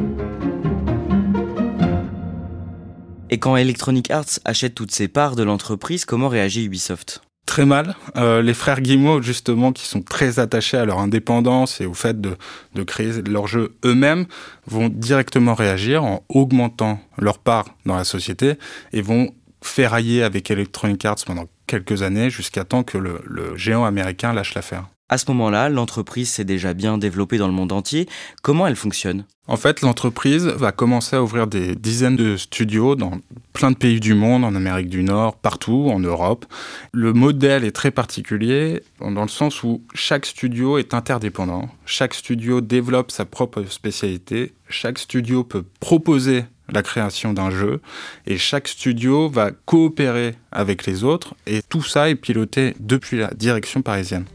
Et 3.31 3.39
quand 3.39 3.55
Electronic 3.57 4.11
Arts 4.11 4.39
achète 4.45 4.75
toutes 4.75 4.91
ses 4.91 5.07
parts 5.07 5.35
de 5.35 5.43
l'entreprise, 5.43 6.05
comment 6.05 6.27
réagit 6.27 6.65
Ubisoft? 6.65 7.21
Très 7.47 7.65
mal. 7.65 7.95
Euh, 8.17 8.41
les 8.41 8.53
frères 8.53 8.81
Guillemot, 8.81 9.21
justement, 9.21 9.71
qui 9.71 9.85
sont 9.85 10.01
très 10.01 10.39
attachés 10.39 10.77
à 10.77 10.85
leur 10.85 10.99
indépendance 10.99 11.81
et 11.81 11.85
au 11.85 11.93
fait 11.93 12.19
de, 12.21 12.37
créer 12.83 13.21
leurs 13.23 13.47
jeux 13.47 13.75
eux-mêmes, 13.83 14.25
vont 14.67 14.89
directement 14.89 15.55
réagir 15.55 16.03
en 16.03 16.23
augmentant 16.29 16.99
leur 17.17 17.39
part 17.39 17.65
dans 17.85 17.95
la 17.95 18.03
société 18.03 18.55
et 18.93 19.01
vont 19.01 19.33
ferrailler 19.61 20.21
avec 20.23 20.51
Electronic 20.51 21.03
Arts 21.05 21.23
pendant 21.25 21.45
quelques 21.65 22.03
années 22.03 22.29
jusqu'à 22.29 22.63
temps 22.63 22.83
que 22.83 22.97
le 22.97 23.57
géant 23.57 23.85
américain 23.85 24.33
lâche 24.33 24.53
l'affaire. 24.53 24.85
À 25.07 25.19
ce 25.19 25.25
moment-là, 25.29 25.69
l'entreprise 25.69 26.31
s'est 26.31 26.45
déjà 26.45 26.73
bien 26.73 26.97
développée 26.97 27.37
dans 27.37 27.45
le 27.45 27.53
monde 27.53 27.71
entier. 27.71 28.09
Comment 28.41 28.65
elle 28.65 28.75
fonctionne? 28.75 29.25
En 29.45 29.55
fait, 29.55 29.81
l'entreprise 29.81 30.47
va 30.47 30.71
commencer 30.71 31.15
à 31.15 31.21
ouvrir 31.21 31.45
des 31.45 31.75
dizaines 31.75 32.15
de 32.15 32.35
studios 32.37 32.95
dans 32.95 33.19
plein 33.53 33.69
de 33.69 33.77
pays 33.77 33.99
du 33.99 34.15
monde, 34.15 34.43
en 34.43 34.55
Amérique 34.55 34.89
du 34.89 35.03
Nord, 35.03 35.35
partout, 35.35 35.89
en 35.91 35.99
Europe. 35.99 36.47
Le 36.91 37.13
modèle 37.13 37.63
est 37.63 37.71
très 37.71 37.91
particulier 37.91 38.81
dans 38.99 39.21
le 39.21 39.27
sens 39.27 39.61
où 39.61 39.83
chaque 39.93 40.25
studio 40.25 40.79
est 40.79 40.95
interdépendant. 40.95 41.69
Chaque 41.85 42.15
studio 42.15 42.59
développe 42.61 43.11
sa 43.11 43.25
propre 43.25 43.63
spécialité. 43.69 44.53
Chaque 44.69 44.97
studio 44.97 45.43
peut 45.43 45.65
proposer 45.79 46.45
la 46.67 46.81
création 46.81 47.31
d'un 47.31 47.51
jeu 47.51 47.79
et 48.25 48.39
chaque 48.39 48.67
studio 48.67 49.29
va 49.29 49.51
coopérer 49.51 50.33
avec 50.51 50.87
les 50.87 51.03
autres 51.03 51.35
et 51.45 51.61
tout 51.61 51.83
ça 51.83 52.09
est 52.09 52.15
piloté 52.15 52.73
depuis 52.79 53.17
la 53.17 53.31
direction 53.35 53.83
parisienne. 53.83 54.25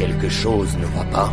Quelque 0.00 0.30
chose 0.30 0.78
ne 0.78 0.86
va 0.86 1.04
pas. 1.04 1.30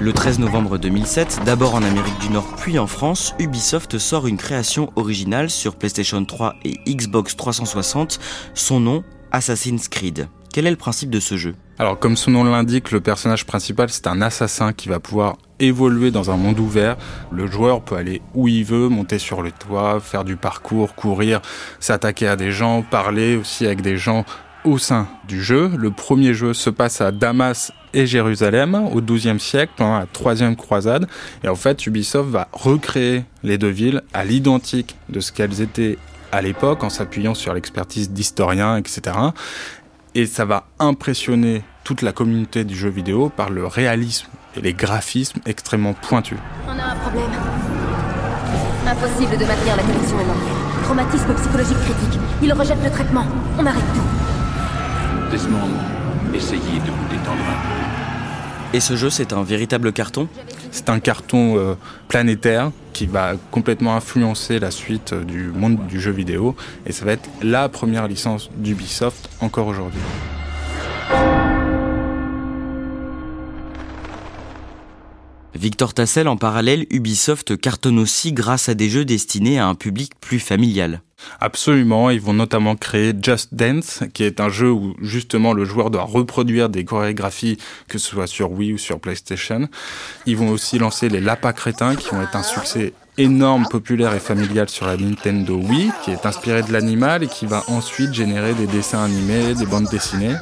Le 0.00 0.12
13 0.14 0.38
novembre 0.38 0.78
2007, 0.78 1.40
d'abord 1.44 1.74
en 1.74 1.82
Amérique 1.82 2.18
du 2.20 2.30
Nord 2.30 2.56
puis 2.56 2.78
en 2.78 2.86
France, 2.86 3.34
Ubisoft 3.38 3.98
sort 3.98 4.26
une 4.26 4.38
création 4.38 4.90
originale 4.96 5.50
sur 5.50 5.76
PlayStation 5.76 6.24
3 6.24 6.54
et 6.64 6.78
Xbox 6.88 7.36
360, 7.36 8.18
son 8.54 8.80
nom 8.80 9.04
Assassin's 9.30 9.88
Creed. 9.88 10.26
Quel 10.52 10.66
est 10.66 10.70
le 10.70 10.76
principe 10.76 11.08
de 11.08 11.18
ce 11.18 11.38
jeu? 11.38 11.54
Alors 11.78 11.98
comme 11.98 12.14
son 12.14 12.32
nom 12.32 12.44
l'indique, 12.44 12.90
le 12.90 13.00
personnage 13.00 13.46
principal 13.46 13.88
c'est 13.88 14.06
un 14.06 14.20
assassin 14.20 14.74
qui 14.74 14.90
va 14.90 15.00
pouvoir 15.00 15.38
évoluer 15.60 16.10
dans 16.10 16.30
un 16.30 16.36
monde 16.36 16.60
ouvert. 16.60 16.98
Le 17.30 17.46
joueur 17.46 17.80
peut 17.80 17.96
aller 17.96 18.20
où 18.34 18.48
il 18.48 18.62
veut, 18.62 18.90
monter 18.90 19.18
sur 19.18 19.40
le 19.40 19.50
toit, 19.50 19.98
faire 19.98 20.24
du 20.24 20.36
parcours, 20.36 20.94
courir, 20.94 21.40
s'attaquer 21.80 22.28
à 22.28 22.36
des 22.36 22.52
gens, 22.52 22.82
parler 22.82 23.36
aussi 23.36 23.64
avec 23.64 23.80
des 23.80 23.96
gens 23.96 24.26
au 24.64 24.76
sein 24.76 25.08
du 25.26 25.42
jeu. 25.42 25.70
Le 25.74 25.90
premier 25.90 26.34
jeu 26.34 26.52
se 26.52 26.68
passe 26.68 27.00
à 27.00 27.12
Damas 27.12 27.72
et 27.94 28.06
Jérusalem 28.06 28.74
au 28.74 29.00
XIIe 29.00 29.40
siècle 29.40 29.72
pendant 29.78 30.00
la 30.00 30.06
troisième 30.06 30.54
croisade. 30.54 31.08
Et 31.44 31.48
en 31.48 31.56
fait, 31.56 31.86
Ubisoft 31.86 32.28
va 32.28 32.48
recréer 32.52 33.24
les 33.42 33.56
deux 33.56 33.70
villes 33.70 34.02
à 34.12 34.26
l'identique 34.26 34.96
de 35.08 35.20
ce 35.20 35.32
qu'elles 35.32 35.62
étaient 35.62 35.96
à 36.30 36.40
l'époque 36.40 36.84
en 36.84 36.88
s'appuyant 36.88 37.34
sur 37.34 37.52
l'expertise 37.52 38.10
d'historiens, 38.10 38.76
etc 38.76 39.12
et 40.14 40.26
ça 40.26 40.44
va 40.44 40.64
impressionner 40.78 41.62
toute 41.84 42.02
la 42.02 42.12
communauté 42.12 42.64
du 42.64 42.74
jeu 42.74 42.88
vidéo 42.88 43.28
par 43.28 43.50
le 43.50 43.66
réalisme 43.66 44.28
et 44.56 44.60
les 44.60 44.74
graphismes 44.74 45.40
extrêmement 45.46 45.94
pointus. 45.94 46.38
On 46.66 46.78
a 46.78 46.92
un 46.92 46.96
problème. 46.96 47.30
Impossible 48.86 49.38
de 49.38 49.44
maintenir 49.44 49.76
la 49.76 49.82
connexion 49.82 50.16
mémorielle. 50.16 50.52
Traumatisme 50.84 51.34
psychologique 51.34 51.78
critique. 51.78 52.20
Il 52.42 52.52
rejette 52.52 52.82
le 52.82 52.90
traitement. 52.90 53.24
On 53.58 53.64
arrête 53.64 53.82
tout. 53.94 55.30
Desmond, 55.30 55.70
essayez 56.34 56.80
de 56.80 56.90
vous 56.90 57.08
détendre 57.10 57.40
un 57.48 57.68
peu. 57.68 57.71
Et 58.74 58.80
ce 58.80 58.96
jeu, 58.96 59.10
c'est 59.10 59.34
un 59.34 59.42
véritable 59.42 59.92
carton? 59.92 60.28
C'est 60.70 60.88
un 60.88 60.98
carton 60.98 61.58
euh, 61.58 61.74
planétaire 62.08 62.70
qui 62.94 63.04
va 63.04 63.34
complètement 63.50 63.94
influencer 63.94 64.58
la 64.58 64.70
suite 64.70 65.12
euh, 65.12 65.24
du 65.24 65.48
monde 65.48 65.86
du 65.88 66.00
jeu 66.00 66.10
vidéo 66.10 66.56
et 66.86 66.92
ça 66.92 67.04
va 67.04 67.12
être 67.12 67.28
la 67.42 67.68
première 67.68 68.08
licence 68.08 68.50
d'Ubisoft 68.56 69.28
encore 69.40 69.66
aujourd'hui. 69.66 70.00
Victor 75.54 75.92
Tassel, 75.92 76.26
en 76.26 76.38
parallèle, 76.38 76.86
Ubisoft 76.90 77.58
cartonne 77.60 77.98
aussi 77.98 78.32
grâce 78.32 78.70
à 78.70 78.74
des 78.74 78.88
jeux 78.88 79.04
destinés 79.04 79.58
à 79.58 79.66
un 79.66 79.74
public 79.74 80.12
plus 80.18 80.40
familial. 80.40 81.02
Absolument, 81.40 82.10
ils 82.10 82.20
vont 82.20 82.32
notamment 82.32 82.76
créer 82.76 83.12
Just 83.20 83.54
Dance, 83.54 84.04
qui 84.14 84.24
est 84.24 84.40
un 84.40 84.48
jeu 84.48 84.70
où 84.70 84.94
justement 85.00 85.52
le 85.52 85.64
joueur 85.64 85.90
doit 85.90 86.02
reproduire 86.04 86.68
des 86.68 86.84
chorégraphies, 86.84 87.58
que 87.88 87.98
ce 87.98 88.10
soit 88.10 88.26
sur 88.26 88.52
Wii 88.52 88.74
ou 88.74 88.78
sur 88.78 89.00
PlayStation. 89.00 89.68
Ils 90.26 90.36
vont 90.36 90.50
aussi 90.50 90.78
lancer 90.78 91.08
les 91.08 91.20
Lapins 91.20 91.52
Crétins, 91.52 91.96
qui 91.96 92.10
vont 92.10 92.22
être 92.22 92.36
un 92.36 92.42
succès 92.42 92.92
énorme, 93.18 93.66
populaire 93.68 94.14
et 94.14 94.20
familial 94.20 94.68
sur 94.68 94.86
la 94.86 94.96
Nintendo 94.96 95.56
Wii, 95.56 95.90
qui 96.04 96.10
est 96.10 96.24
inspiré 96.24 96.62
de 96.62 96.72
l'animal 96.72 97.22
et 97.22 97.28
qui 97.28 97.46
va 97.46 97.62
ensuite 97.68 98.14
générer 98.14 98.54
des 98.54 98.66
dessins 98.66 99.04
animés, 99.04 99.54
des 99.54 99.66
bandes 99.66 99.88
dessinées. 99.90 100.36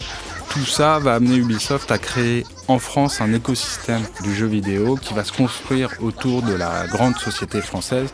Tout 0.50 0.66
ça 0.66 0.98
va 0.98 1.14
amener 1.14 1.36
Ubisoft 1.36 1.92
à 1.92 1.98
créer 1.98 2.44
en 2.66 2.80
France 2.80 3.20
un 3.20 3.32
écosystème 3.32 4.02
du 4.24 4.34
jeu 4.34 4.46
vidéo 4.46 4.96
qui 4.96 5.14
va 5.14 5.22
se 5.22 5.32
construire 5.32 5.90
autour 6.00 6.42
de 6.42 6.52
la 6.52 6.88
grande 6.88 7.16
société 7.16 7.60
française. 7.60 8.08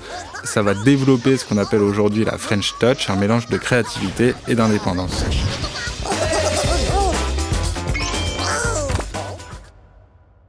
Ça 0.44 0.60
va 0.60 0.74
développer 0.74 1.38
ce 1.38 1.46
qu'on 1.46 1.56
appelle 1.56 1.80
aujourd'hui 1.80 2.26
la 2.26 2.36
French 2.36 2.74
Touch, 2.78 3.08
un 3.08 3.16
mélange 3.16 3.48
de 3.48 3.56
créativité 3.56 4.34
et 4.48 4.54
d'indépendance. 4.54 5.24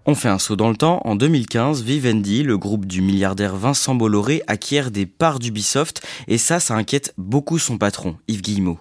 On 0.10 0.16
fait 0.16 0.30
un 0.30 0.40
saut 0.40 0.56
dans 0.56 0.70
le 0.70 0.78
temps. 0.78 1.02
En 1.04 1.16
2015, 1.16 1.84
Vivendi, 1.84 2.44
le 2.44 2.58
groupe 2.58 2.86
du 2.86 3.02
milliardaire 3.02 3.58
Vincent 3.58 3.94
Bolloré, 3.94 4.42
acquiert 4.48 4.90
des 4.90 5.06
parts 5.06 5.40
d'Ubisoft 5.40 6.02
et 6.30 6.38
ça, 6.38 6.62
ça 6.62 6.76
inquiète 6.76 7.14
beaucoup 7.18 7.60
son 7.60 7.78
patron, 7.78 8.18
Yves 8.30 8.42
Guillemot 8.42 8.80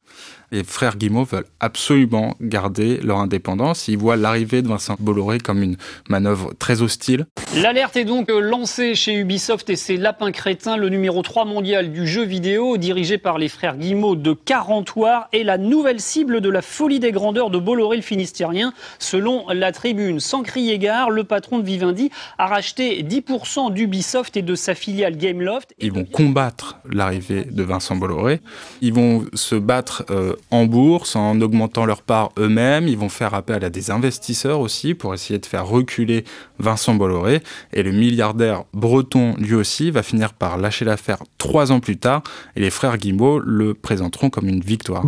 les 0.52 0.64
frères 0.64 0.96
Guimau 0.96 1.24
veulent 1.24 1.46
absolument 1.60 2.34
garder 2.40 2.98
leur 2.98 3.18
indépendance. 3.18 3.88
Ils 3.88 3.98
voient 3.98 4.16
l'arrivée 4.16 4.62
de 4.62 4.68
Vincent 4.68 4.96
Bolloré 4.98 5.38
comme 5.38 5.62
une 5.62 5.76
manœuvre 6.08 6.52
très 6.58 6.82
hostile. 6.82 7.26
L'alerte 7.56 7.96
est 7.96 8.04
donc 8.04 8.30
lancée 8.30 8.94
chez 8.94 9.14
Ubisoft 9.14 9.70
et 9.70 9.76
ses 9.76 9.96
lapins 9.96 10.32
crétins, 10.32 10.76
le 10.76 10.88
numéro 10.88 11.22
3 11.22 11.44
mondial 11.44 11.92
du 11.92 12.06
jeu 12.06 12.24
vidéo, 12.24 12.76
dirigé 12.76 13.18
par 13.18 13.38
les 13.38 13.48
frères 13.48 13.76
Guimau 13.76 14.16
de 14.16 14.32
Carentoire, 14.32 15.28
est 15.32 15.42
la 15.42 15.58
nouvelle 15.58 16.00
cible 16.00 16.40
de 16.40 16.50
la 16.50 16.62
folie 16.62 17.00
des 17.00 17.12
grandeurs 17.12 17.50
de 17.50 17.58
Bolloré 17.58 17.96
le 17.96 18.02
Finistérien. 18.02 18.72
Selon 18.98 19.48
la 19.48 19.72
tribune, 19.72 20.20
sans 20.20 20.42
crier 20.42 20.78
gare, 20.78 21.10
le 21.10 21.24
patron 21.24 21.58
de 21.58 21.64
Vivendi 21.64 22.10
a 22.38 22.46
racheté 22.46 23.02
10% 23.02 23.72
d'Ubisoft 23.72 24.36
et 24.36 24.42
de 24.42 24.54
sa 24.54 24.74
filiale 24.74 25.16
Gameloft. 25.16 25.74
Ils 25.78 25.92
vont 25.92 26.04
combattre 26.04 26.78
l'arrivée 26.90 27.44
de 27.44 27.62
Vincent 27.62 27.96
Bolloré. 27.96 28.40
Ils 28.80 28.92
vont 28.92 29.24
se 29.34 29.54
battre 29.54 30.04
euh, 30.10 30.35
en 30.50 30.66
bourse 30.66 31.16
en 31.16 31.40
augmentant 31.40 31.86
leur 31.86 32.02
part 32.02 32.30
eux-mêmes. 32.38 32.88
Ils 32.88 32.98
vont 32.98 33.08
faire 33.08 33.34
appel 33.34 33.64
à 33.64 33.70
des 33.70 33.90
investisseurs 33.90 34.60
aussi 34.60 34.94
pour 34.94 35.14
essayer 35.14 35.38
de 35.38 35.46
faire 35.46 35.66
reculer 35.66 36.24
Vincent 36.58 36.94
Bolloré. 36.94 37.42
Et 37.72 37.82
le 37.82 37.92
milliardaire 37.92 38.64
breton, 38.72 39.34
lui 39.38 39.54
aussi, 39.54 39.90
va 39.90 40.02
finir 40.02 40.32
par 40.32 40.58
lâcher 40.58 40.84
l'affaire 40.84 41.22
trois 41.38 41.72
ans 41.72 41.80
plus 41.80 41.96
tard. 41.96 42.22
Et 42.56 42.60
les 42.60 42.70
frères 42.70 42.98
Guimbaud 42.98 43.40
le 43.40 43.74
présenteront 43.74 44.30
comme 44.30 44.48
une 44.48 44.60
victoire. 44.60 45.04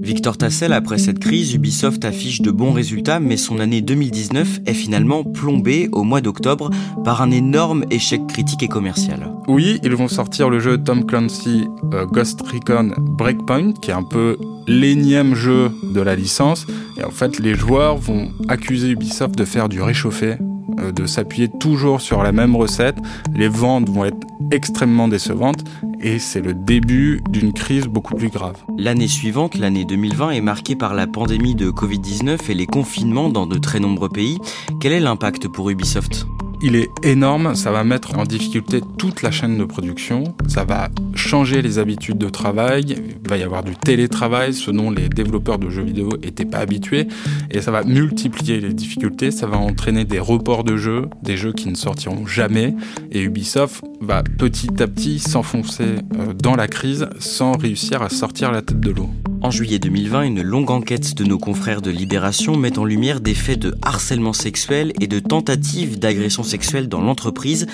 Victor 0.00 0.38
Tassel, 0.38 0.72
après 0.72 0.96
cette 0.96 1.18
crise, 1.18 1.52
Ubisoft 1.54 2.04
affiche 2.04 2.40
de 2.40 2.50
bons 2.50 2.72
résultats, 2.72 3.20
mais 3.20 3.36
son 3.36 3.58
année 3.58 3.82
2019 3.82 4.60
est 4.64 4.72
finalement 4.72 5.22
plombée 5.22 5.88
au 5.92 6.02
mois 6.02 6.20
d'octobre 6.20 6.70
par 7.04 7.20
un 7.20 7.30
énorme 7.30 7.84
échec 7.90 8.26
critique 8.26 8.62
et 8.62 8.68
commercial. 8.68 9.30
Oui, 9.48 9.80
ils 9.82 9.94
vont 9.94 10.08
sortir 10.08 10.50
le 10.50 10.60
jeu 10.60 10.78
Tom 10.78 11.04
Clancy 11.04 11.66
euh, 11.92 12.06
Ghost 12.06 12.40
Recon 12.40 12.92
Breakpoint, 12.98 13.72
qui 13.72 13.90
est 13.90 13.94
un 13.94 14.02
peu 14.02 14.38
l'énième 14.66 15.34
jeu 15.34 15.70
de 15.82 16.00
la 16.00 16.14
licence. 16.14 16.66
Et 16.98 17.04
en 17.04 17.10
fait, 17.10 17.38
les 17.38 17.54
joueurs 17.54 17.96
vont 17.96 18.30
accuser 18.48 18.90
Ubisoft 18.90 19.36
de 19.36 19.44
faire 19.44 19.68
du 19.68 19.82
réchauffé, 19.82 20.36
euh, 20.78 20.92
de 20.92 21.06
s'appuyer 21.06 21.48
toujours 21.48 22.00
sur 22.00 22.22
la 22.22 22.32
même 22.32 22.54
recette. 22.54 22.96
Les 23.34 23.48
ventes 23.48 23.88
vont 23.88 24.04
être 24.04 24.26
extrêmement 24.50 25.08
décevantes 25.08 25.64
et 26.00 26.18
c'est 26.18 26.40
le 26.40 26.54
début 26.54 27.20
d'une 27.30 27.52
crise 27.52 27.86
beaucoup 27.86 28.14
plus 28.14 28.28
grave. 28.28 28.56
L'année 28.76 29.08
suivante, 29.08 29.56
l'année 29.56 29.84
2020, 29.84 30.30
est 30.30 30.40
marquée 30.40 30.76
par 30.76 30.94
la 30.94 31.06
pandémie 31.06 31.54
de 31.54 31.70
Covid-19 31.70 32.50
et 32.50 32.54
les 32.54 32.66
confinements 32.66 33.28
dans 33.28 33.46
de 33.46 33.58
très 33.58 33.80
nombreux 33.80 34.08
pays. 34.08 34.38
Quel 34.80 34.92
est 34.92 35.00
l'impact 35.00 35.48
pour 35.48 35.70
Ubisoft? 35.70 36.26
Il 36.62 36.76
est 36.76 36.90
énorme, 37.02 37.54
ça 37.54 37.70
va 37.70 37.84
mettre 37.84 38.18
en 38.18 38.24
difficulté 38.24 38.80
toute 38.98 39.22
la 39.22 39.30
chaîne 39.30 39.58
de 39.58 39.64
production, 39.64 40.24
ça 40.48 40.64
va 40.64 40.88
changer 41.14 41.62
les 41.62 41.78
habitudes 41.78 42.18
de 42.18 42.28
travail, 42.28 42.96
il 42.98 43.28
va 43.28 43.36
y 43.36 43.42
avoir 43.42 43.62
du 43.62 43.76
télétravail, 43.76 44.54
ce 44.54 44.70
dont 44.70 44.90
les 44.90 45.08
développeurs 45.08 45.58
de 45.58 45.70
jeux 45.70 45.82
vidéo 45.82 46.10
n'étaient 46.22 46.44
pas 46.44 46.58
habitués, 46.58 47.06
et 47.50 47.60
ça 47.60 47.70
va 47.70 47.84
multiplier 47.84 48.60
les 48.60 48.72
difficultés, 48.72 49.30
ça 49.30 49.46
va 49.46 49.56
entraîner 49.56 50.04
des 50.04 50.20
reports 50.20 50.64
de 50.64 50.76
jeux, 50.76 51.08
des 51.22 51.36
jeux 51.36 51.52
qui 51.52 51.68
ne 51.68 51.76
sortiront 51.76 52.26
jamais, 52.26 52.74
et 53.12 53.22
Ubisoft 53.22 53.84
va 54.00 54.22
petit 54.22 54.82
à 54.82 54.86
petit 54.86 55.18
s'enfoncer 55.18 55.96
euh, 56.18 56.32
dans 56.34 56.54
la 56.54 56.68
crise 56.68 57.08
sans 57.18 57.56
réussir 57.56 58.02
à 58.02 58.08
sortir 58.08 58.52
la 58.52 58.62
tête 58.62 58.80
de 58.80 58.90
l'eau. 58.90 59.10
En 59.40 59.52
juillet 59.52 59.78
2020, 59.78 60.22
une 60.22 60.42
longue 60.42 60.72
enquête 60.72 61.14
de 61.14 61.22
nos 61.22 61.38
confrères 61.38 61.80
de 61.80 61.90
Libération 61.90 62.56
met 62.56 62.76
en 62.76 62.84
lumière 62.84 63.20
des 63.20 63.34
faits 63.34 63.60
de 63.60 63.74
harcèlement 63.82 64.32
sexuel 64.32 64.92
et 65.00 65.06
de 65.06 65.20
tentatives 65.20 65.98
d'agression 65.98 66.42
sexuelle 66.48 66.88
dans 66.88 67.00
l'entreprise. 67.00 67.66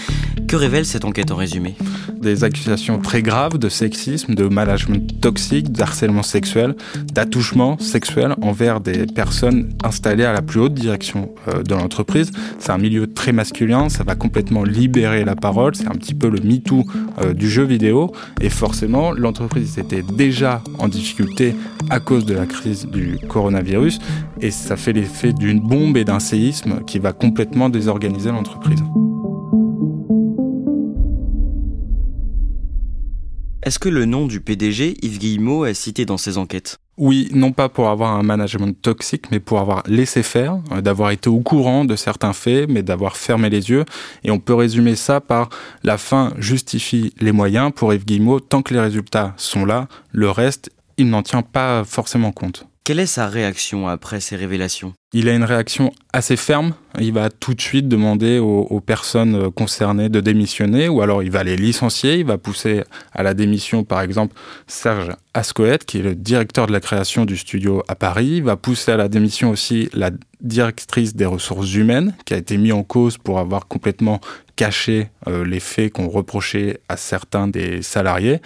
Révèle 0.55 0.87
cette 0.87 1.05
enquête 1.05 1.33
en 1.33 1.37
résumé 1.37 1.75
Des 2.21 2.45
accusations 2.45 3.01
très 3.01 3.23
graves 3.23 3.59
de 3.59 3.69
sexisme, 3.69 4.35
de 4.35 4.45
management 4.45 5.21
toxique, 5.21 5.73
d'harcèlement 5.73 6.23
sexuel, 6.23 6.77
d'attouchement 7.13 7.77
sexuel 7.79 8.37
envers 8.41 8.81
des 8.81 9.07
personnes 9.07 9.75
installées 9.83 10.25
à 10.25 10.33
la 10.33 10.43
plus 10.43 10.61
haute 10.61 10.75
direction 10.75 11.35
euh, 11.49 11.63
de 11.63 11.75
l'entreprise. 11.75 12.31
C'est 12.61 12.71
un 12.71 12.79
milieu 12.79 13.13
très 13.13 13.33
masculin, 13.33 13.89
ça 13.89 14.05
va 14.05 14.15
complètement 14.15 14.63
libérer 14.63 15.25
la 15.25 15.35
parole, 15.35 15.75
c'est 15.75 15.89
un 15.89 15.97
petit 15.99 16.15
peu 16.15 16.29
le 16.29 16.41
MeToo 16.41 16.85
euh, 17.21 17.33
du 17.33 17.51
jeu 17.51 17.65
vidéo 17.65 18.13
et 18.41 18.49
forcément 18.49 19.13
l'entreprise 19.13 19.79
était 19.79 20.03
déjà 20.03 20.63
en 20.79 20.89
difficulté 20.89 21.55
à 21.91 21.99
cause 21.99 22.25
de 22.27 22.35
la 22.35 22.47
crise 22.47 22.87
du 22.87 23.19
coronavirus 23.29 23.99
et 24.41 24.51
ça 24.53 24.77
fait 24.77 24.93
l'effet 24.93 25.33
d'une 25.33 25.61
bombe 25.61 25.97
et 25.97 26.05
d'un 26.05 26.21
séisme 26.21 26.85
qui 26.87 27.01
va 27.01 27.13
complètement 27.13 27.69
désorganiser 27.69 28.31
l'entreprise. 28.31 28.83
Est-ce 33.65 33.79
que 33.79 33.89
le 33.89 34.05
nom 34.05 34.27
du 34.27 34.43
PDG, 34.43 34.99
Yves 35.01 35.19
Guillemot, 35.19 35.65
est 35.65 35.73
cité 35.73 36.05
dans 36.05 36.19
ces 36.19 36.37
enquêtes? 36.37 36.81
Oui, 36.99 37.31
non 37.33 37.51
pas 37.53 37.71
pour 37.71 37.89
avoir 37.89 38.15
un 38.15 38.23
management 38.23 38.79
toxique, 38.81 39.31
mais 39.31 39.41
pour 39.41 39.59
avoir 39.59 39.83
laissé 39.87 40.23
faire, 40.23 40.61
euh, 40.71 40.83
d'avoir 40.83 41.13
été 41.13 41.31
au 41.31 41.41
courant 41.41 41.87
de 41.87 41.97
certains 41.97 42.35
faits, 42.35 42.69
mais 42.69 42.83
d'avoir 42.83 43.17
fermé 43.17 43.49
les 43.49 43.71
yeux. 43.71 43.87
Et 44.23 44.31
on 44.31 44.39
peut 44.39 44.53
résumer 44.53 44.97
ça 44.97 45.23
par 45.23 45.49
la 45.83 45.97
fin 45.97 46.35
justifie 46.37 47.15
les 47.21 47.33
moyens. 47.33 47.73
Pour 47.75 47.95
Yves 47.95 48.05
Guillemot, 48.05 48.41
tant 48.41 48.61
que 48.61 48.75
les 48.75 48.81
résultats 48.81 49.33
sont 49.39 49.65
là, 49.65 49.89
le 50.13 50.31
reste 50.31 50.71
il 50.97 51.09
n'en 51.09 51.23
tient 51.23 51.43
pas 51.43 51.85
forcément 51.85 52.33
compte. 52.33 52.67
Quelle 52.87 53.01
est 53.01 53.07
sa 53.07 53.29
réaction 53.29 53.89
après 53.89 54.21
ces 54.21 54.37
révélations? 54.37 54.93
Il 55.15 55.31
a 55.31 55.35
une 55.35 55.45
réaction 55.45 55.91
assez 56.13 56.37
ferme. 56.37 56.75
Il 57.01 57.15
va 57.15 57.31
tout 57.31 57.55
de 57.55 57.61
suite 57.63 57.89
demander 57.89 58.39
aux, 58.39 58.81
personnes 58.81 59.51
concernées 59.53 60.11
de 60.11 60.21
démissionner 60.21 60.91
ou 60.91 61.01
alors 61.01 61.23
il 61.23 61.31
va 61.31 61.45
les 61.45 61.57
licencier. 61.57 62.17
Il 62.17 62.27
va 62.27 62.37
pousser 62.37 62.85
à 63.15 63.23
la 63.23 63.33
démission, 63.33 63.85
par 63.85 64.03
exemple, 64.03 64.37
Serge 64.67 65.13
Ascoët, 65.33 65.87
qui 65.87 66.01
est 66.01 66.03
le 66.03 66.15
directeur 66.15 66.67
de 66.67 66.73
la 66.73 66.81
création 66.81 67.25
du 67.25 67.39
studio 67.39 67.83
à 67.89 67.95
Paris. 67.95 68.33
Il 68.37 68.43
va 68.43 68.57
pousser 68.57 68.93
à 68.93 68.99
la 68.99 69.09
démission 69.09 69.49
aussi 69.49 69.89
la 69.95 70.11
directrice 70.43 71.17
des 71.17 71.25
ressources 71.25 71.73
humaines, 71.73 72.15
qui 72.27 72.35
a 72.35 72.37
été 72.37 72.59
mise 72.59 72.75
en 72.75 72.83
cause 72.83 73.17
pour 73.17 73.39
avoir 73.39 73.67
complètement 73.67 74.21
caché 74.57 75.09
euh, 75.27 75.43
les 75.47 75.59
faits 75.59 75.95
qu'on 75.95 76.09
reprochait 76.09 76.81
à 76.91 76.99
certains 76.99 77.49
des 77.49 77.81
salariés 77.81 78.43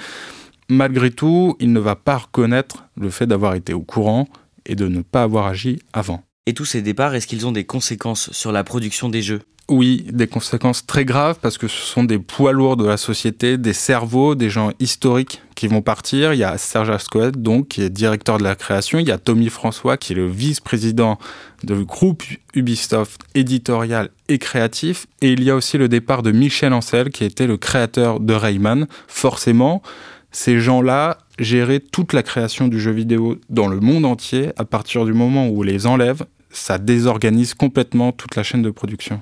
malgré 0.69 1.11
tout, 1.11 1.57
il 1.61 1.73
ne 1.73 1.81
va 1.81 1.97
pas 1.97 2.19
reconnaître 2.19 2.85
le 2.97 3.11
fait 3.11 3.27
d'avoir 3.27 3.55
été 3.55 3.73
au 3.73 3.83
courant 3.83 4.29
et 4.67 4.75
de 4.75 4.89
ne 4.89 5.03
pas 5.03 5.23
avoir 5.23 5.47
agi 5.47 5.81
avant. 5.93 6.23
Et 6.47 6.55
tous 6.55 6.65
ces 6.65 6.83
départs, 6.83 7.15
est-ce 7.15 7.27
qu'ils 7.27 7.47
ont 7.47 7.53
des 7.53 7.65
conséquences 7.65 8.33
sur 8.33 8.53
la 8.53 8.65
production 8.65 9.09
des 9.09 9.23
jeux? 9.23 9.43
Oui, 9.71 10.07
des 10.11 10.27
conséquences 10.27 10.87
très 10.87 11.05
graves 11.05 11.39
parce 11.43 11.59
que 11.59 11.69
ce 11.69 11.77
sont 11.77 12.03
des 12.03 12.19
poids 12.19 12.53
lourds 12.53 12.79
de 12.79 12.87
la 12.87 12.97
société, 12.97 13.59
des 13.59 13.75
cerveaux, 13.75 14.35
des 14.35 14.49
gens 14.49 14.73
historiques 14.81 15.43
qui 15.55 15.67
vont 15.67 15.83
partir. 15.83 16.33
Il 16.33 16.39
y 16.39 16.45
a 16.45 16.57
Serge 16.57 16.89
Ascoët, 16.89 17.37
donc, 17.37 17.69
qui 17.69 17.83
est 17.83 17.91
directeur 17.91 18.39
de 18.39 18.45
la 18.45 18.55
création. 18.55 18.99
Il 18.99 19.07
y 19.07 19.11
a 19.11 19.19
Tommy 19.19 19.51
François, 19.51 19.99
qui 19.99 20.15
est 20.15 20.17
le 20.17 20.27
vice-président 20.27 21.19
du 21.65 21.85
groupe 21.85 22.23
Ubisoft 22.55 23.21
éditorial 23.35 24.09
et 24.29 24.39
créatif. 24.39 25.07
Et 25.21 25.33
il 25.33 25.45
y 25.45 25.51
a 25.51 25.55
aussi 25.55 25.77
le 25.77 25.89
départ 25.89 26.23
de 26.23 26.33
Michel 26.33 26.73
Ancel, 26.73 27.11
qui 27.11 27.25
était 27.25 27.47
le 27.47 27.59
créateur 27.59 28.21
de 28.21 28.33
Rayman. 28.33 28.87
Forcément, 29.07 29.83
ces 30.31 30.61
gens-là 30.61 31.19
géraient 31.39 31.81
toute 31.81 32.13
la 32.13 32.23
création 32.23 32.69
du 32.69 32.81
jeu 32.81 32.91
vidéo 32.91 33.37
dans 33.49 33.69
le 33.69 33.81
monde 33.81 34.05
entier. 34.05 34.51
À 34.57 34.65
partir 34.65 35.05
du 35.05 35.13
moment 35.13 35.49
où 35.49 35.61
on 35.61 35.63
les 35.63 35.87
enlève, 35.87 36.25
ça 36.51 36.79
désorganise 36.79 37.55
complètement 37.55 38.13
toute 38.13 38.37
la 38.37 38.43
chaîne 38.43 38.63
de 38.63 38.71
production. 38.71 39.21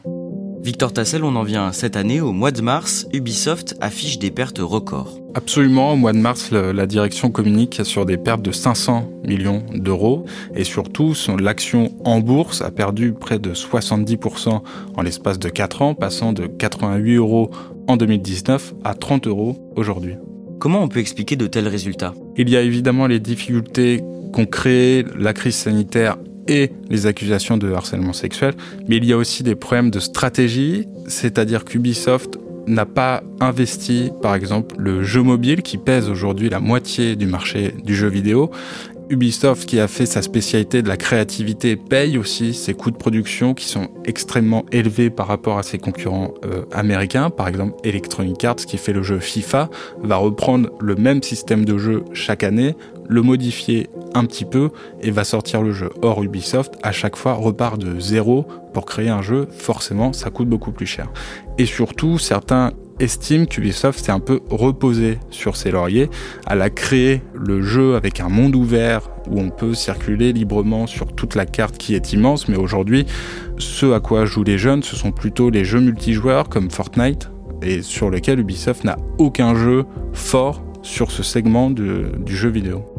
Victor 0.62 0.92
Tassel, 0.92 1.22
on 1.22 1.36
en 1.36 1.44
vient 1.44 1.70
cette 1.70 1.96
année, 1.96 2.20
au 2.20 2.32
mois 2.32 2.50
de 2.50 2.60
mars, 2.60 3.06
Ubisoft 3.12 3.76
affiche 3.80 4.18
des 4.18 4.32
pertes 4.32 4.58
records. 4.58 5.20
Absolument, 5.34 5.92
au 5.92 5.96
mois 5.96 6.12
de 6.12 6.18
mars, 6.18 6.50
la 6.50 6.86
direction 6.86 7.30
communique 7.30 7.82
sur 7.84 8.04
des 8.04 8.16
pertes 8.16 8.42
de 8.42 8.50
500 8.50 9.08
millions 9.22 9.62
d'euros 9.72 10.26
et 10.56 10.64
surtout, 10.64 11.14
l'action 11.38 11.96
en 12.04 12.18
bourse 12.18 12.62
a 12.62 12.72
perdu 12.72 13.12
près 13.12 13.38
de 13.38 13.54
70% 13.54 14.60
en 14.96 15.02
l'espace 15.02 15.38
de 15.38 15.48
4 15.48 15.82
ans, 15.82 15.94
passant 15.94 16.32
de 16.32 16.48
88 16.48 17.14
euros 17.14 17.52
en 17.86 17.96
2019 17.96 18.74
à 18.82 18.94
30 18.94 19.28
euros 19.28 19.70
aujourd'hui. 19.76 20.16
Comment 20.58 20.82
on 20.82 20.88
peut 20.88 21.00
expliquer 21.00 21.36
de 21.36 21.46
tels 21.46 21.68
résultats? 21.68 22.14
Il 22.36 22.48
y 22.48 22.56
a 22.56 22.62
évidemment 22.62 23.06
les 23.06 23.20
difficultés 23.20 24.02
qu'ont 24.32 24.46
créées 24.46 25.04
la 25.18 25.34
crise 25.34 25.54
sanitaire 25.54 26.16
et 26.48 26.70
les 26.88 27.06
accusations 27.06 27.58
de 27.58 27.72
harcèlement 27.72 28.14
sexuel, 28.14 28.54
mais 28.88 28.96
il 28.96 29.04
y 29.04 29.12
a 29.12 29.16
aussi 29.18 29.42
des 29.42 29.54
problèmes 29.54 29.90
de 29.90 30.00
stratégie, 30.00 30.86
c'est-à-dire 31.08 31.64
qu'Ubisoft 31.64 32.38
n'a 32.66 32.86
pas 32.86 33.22
investi, 33.40 34.10
par 34.22 34.34
exemple, 34.34 34.76
le 34.78 35.02
jeu 35.02 35.22
mobile 35.22 35.62
qui 35.62 35.76
pèse 35.76 36.08
aujourd'hui 36.08 36.48
la 36.48 36.60
moitié 36.60 37.16
du 37.16 37.26
marché 37.26 37.74
du 37.84 37.94
jeu 37.94 38.08
vidéo. 38.08 38.50
Ubisoft, 39.08 39.68
qui 39.68 39.78
a 39.78 39.88
fait 39.88 40.06
sa 40.06 40.22
spécialité 40.22 40.82
de 40.82 40.88
la 40.88 40.96
créativité, 40.96 41.76
paye 41.76 42.18
aussi 42.18 42.54
ses 42.54 42.74
coûts 42.74 42.90
de 42.90 42.96
production 42.96 43.54
qui 43.54 43.66
sont 43.66 43.88
extrêmement 44.04 44.64
élevés 44.72 45.10
par 45.10 45.28
rapport 45.28 45.58
à 45.58 45.62
ses 45.62 45.78
concurrents 45.78 46.34
euh, 46.44 46.64
américains. 46.72 47.30
Par 47.30 47.48
exemple, 47.48 47.74
Electronic 47.84 48.44
Arts, 48.44 48.56
qui 48.56 48.78
fait 48.78 48.92
le 48.92 49.02
jeu 49.02 49.18
FIFA, 49.18 49.70
va 50.02 50.16
reprendre 50.16 50.70
le 50.80 50.96
même 50.96 51.22
système 51.22 51.64
de 51.64 51.78
jeu 51.78 52.04
chaque 52.12 52.42
année 52.42 52.74
le 53.08 53.22
modifier 53.22 53.88
un 54.14 54.24
petit 54.24 54.44
peu 54.44 54.70
et 55.00 55.10
va 55.10 55.24
sortir 55.24 55.62
le 55.62 55.72
jeu. 55.72 55.90
Or 56.02 56.22
Ubisoft, 56.22 56.74
à 56.82 56.90
chaque 56.90 57.16
fois, 57.16 57.34
repart 57.34 57.78
de 57.78 58.00
zéro 58.00 58.46
pour 58.72 58.86
créer 58.86 59.08
un 59.08 59.22
jeu. 59.22 59.46
Forcément, 59.50 60.12
ça 60.12 60.30
coûte 60.30 60.48
beaucoup 60.48 60.72
plus 60.72 60.86
cher. 60.86 61.08
Et 61.58 61.66
surtout, 61.66 62.18
certains 62.18 62.72
estiment 63.00 63.46
qu'Ubisoft 63.46 64.04
s'est 64.04 64.12
un 64.12 64.20
peu 64.20 64.40
reposé 64.50 65.18
sur 65.30 65.56
ses 65.56 65.70
lauriers. 65.70 66.08
Elle 66.48 66.62
a 66.62 66.70
créé 66.70 67.22
le 67.34 67.62
jeu 67.62 67.96
avec 67.96 68.20
un 68.20 68.28
monde 68.28 68.56
ouvert 68.56 69.10
où 69.28 69.40
on 69.40 69.50
peut 69.50 69.74
circuler 69.74 70.32
librement 70.32 70.86
sur 70.86 71.12
toute 71.12 71.34
la 71.34 71.46
carte 71.46 71.78
qui 71.78 71.94
est 71.94 72.12
immense, 72.12 72.48
mais 72.48 72.56
aujourd'hui, 72.56 73.06
ce 73.58 73.92
à 73.92 74.00
quoi 74.00 74.24
jouent 74.24 74.44
les 74.44 74.58
jeunes, 74.58 74.82
ce 74.82 74.96
sont 74.96 75.12
plutôt 75.12 75.50
les 75.50 75.64
jeux 75.64 75.80
multijoueurs 75.80 76.48
comme 76.48 76.70
Fortnite, 76.70 77.30
et 77.62 77.82
sur 77.82 78.10
lesquels 78.10 78.40
Ubisoft 78.40 78.84
n'a 78.84 78.96
aucun 79.18 79.54
jeu 79.54 79.84
fort 80.12 80.62
sur 80.82 81.10
ce 81.10 81.22
segment 81.22 81.70
du 81.70 82.06
jeu 82.26 82.48
vidéo. 82.48 82.95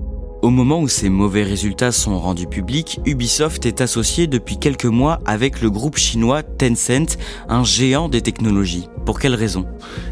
Au 0.47 0.49
moment 0.49 0.79
où 0.79 0.87
ces 0.87 1.09
mauvais 1.09 1.43
résultats 1.43 1.91
sont 1.91 2.17
rendus 2.17 2.47
publics, 2.47 3.01
Ubisoft 3.05 3.65
est 3.65 3.81
associé 3.81 4.27
depuis 4.27 4.57
quelques 4.57 4.85
mois 4.85 5.19
avec 5.25 5.59
le 5.61 5.69
groupe 5.69 5.97
chinois 5.97 6.41
Tencent, 6.41 7.17
un 7.49 7.65
géant 7.65 8.07
des 8.07 8.21
technologies. 8.21 8.87
Pour 9.05 9.19
quelles 9.19 9.35
raisons 9.35 9.65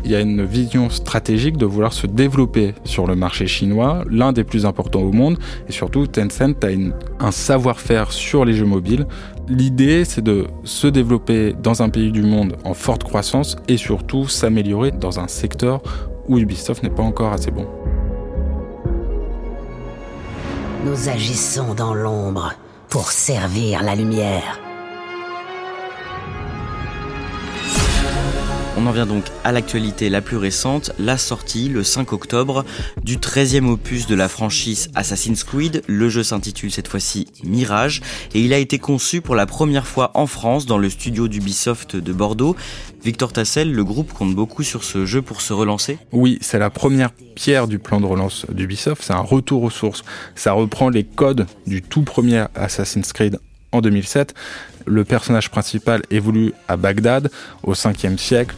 Il 0.04 0.12
y 0.12 0.16
a 0.16 0.20
une 0.20 0.44
vision 0.44 0.90
stratégique 0.90 1.56
de 1.56 1.66
vouloir 1.66 1.94
se 1.94 2.06
développer 2.06 2.74
sur 2.84 3.08
le 3.08 3.16
marché 3.16 3.48
chinois, 3.48 4.04
l'un 4.12 4.34
des 4.34 4.44
plus 4.44 4.66
importants 4.66 5.04
au 5.04 5.14
monde, 5.14 5.40
et 5.70 5.72
surtout 5.72 6.06
Tencent 6.06 6.42
a 6.42 7.26
un 7.26 7.32
savoir-faire 7.32 8.12
sur 8.12 8.44
les 8.44 8.56
jeux 8.56 8.66
mobiles. 8.66 9.08
L'idée, 9.48 10.04
c'est 10.04 10.22
de 10.22 10.48
se 10.66 10.88
développer 10.88 11.54
dans 11.54 11.82
un 11.82 11.88
pays 11.88 12.12
du 12.12 12.24
monde 12.24 12.58
en 12.66 12.74
forte 12.74 13.06
croissance 13.06 13.56
et 13.70 13.78
surtout 13.78 14.28
s'améliorer 14.28 14.92
dans 14.92 15.18
un 15.18 15.30
secteur 15.30 15.82
où 16.28 16.40
Ubisoft 16.40 16.84
n'est 16.84 16.90
pas 16.90 17.04
encore 17.04 17.32
assez 17.32 17.52
bon. 17.52 17.66
Nous 20.86 21.10
agissons 21.10 21.74
dans 21.74 21.96
l'ombre 21.96 22.54
pour 22.90 23.12
servir 23.12 23.82
la 23.82 23.96
lumière. 23.96 24.65
On 28.78 28.88
en 28.88 28.92
vient 28.92 29.06
donc 29.06 29.24
à 29.46 29.54
l'actualité 29.54 30.10
la 30.10 30.20
plus 30.20 30.36
récente, 30.36 30.92
la 31.00 31.18
sortie 31.18 31.70
le 31.70 31.82
5 31.82 32.12
octobre 32.12 32.66
du 33.04 33.18
13e 33.18 33.68
opus 33.68 34.06
de 34.06 34.16
la 34.16 34.28
franchise 34.28 34.90
Assassin's 34.96 35.46
Creed. 35.46 35.82
Le 35.88 36.10
jeu 36.10 36.24
s'intitule 36.24 36.72
cette 36.72 36.90
fois-ci 36.90 37.28
Mirage 37.44 38.02
et 38.34 38.42
il 38.42 38.52
a 38.52 38.58
été 38.58 38.78
conçu 38.78 39.22
pour 39.22 39.36
la 39.36 39.46
première 39.46 39.88
fois 39.88 40.12
en 40.14 40.28
France 40.28 40.66
dans 40.66 40.78
le 40.78 40.90
studio 40.90 41.30
d'Ubisoft 41.30 41.96
de 41.96 42.12
Bordeaux. 42.12 42.58
Victor 43.04 43.32
Tassel, 43.32 43.72
le 43.72 43.84
groupe 43.86 44.12
compte 44.12 44.36
beaucoup 44.36 44.64
sur 44.64 44.84
ce 44.84 45.06
jeu 45.06 45.22
pour 45.22 45.40
se 45.40 45.54
relancer 45.54 45.98
Oui, 46.12 46.38
c'est 46.42 46.60
la 46.60 46.70
première 46.70 47.12
pierre 47.36 47.70
du 47.70 47.80
plan 47.80 48.02
de 48.02 48.06
relance 48.06 48.46
d'Ubisoft, 48.52 49.04
c'est 49.04 49.14
un 49.14 49.20
retour 49.20 49.64
aux 49.64 49.70
sources. 49.70 50.04
Ça 50.36 50.52
reprend 50.52 50.90
les 50.90 51.06
codes 51.06 51.48
du 51.66 51.82
tout 51.82 52.02
premier 52.02 52.46
Assassin's 52.56 53.14
Creed 53.14 53.40
en 53.72 53.82
2007. 53.82 54.34
Le 54.86 55.04
personnage 55.04 55.50
principal 55.50 56.02
évolue 56.12 56.54
à 56.68 56.78
Bagdad 56.78 57.32
au 57.64 57.74
5e 57.74 58.18
siècle. 58.18 58.56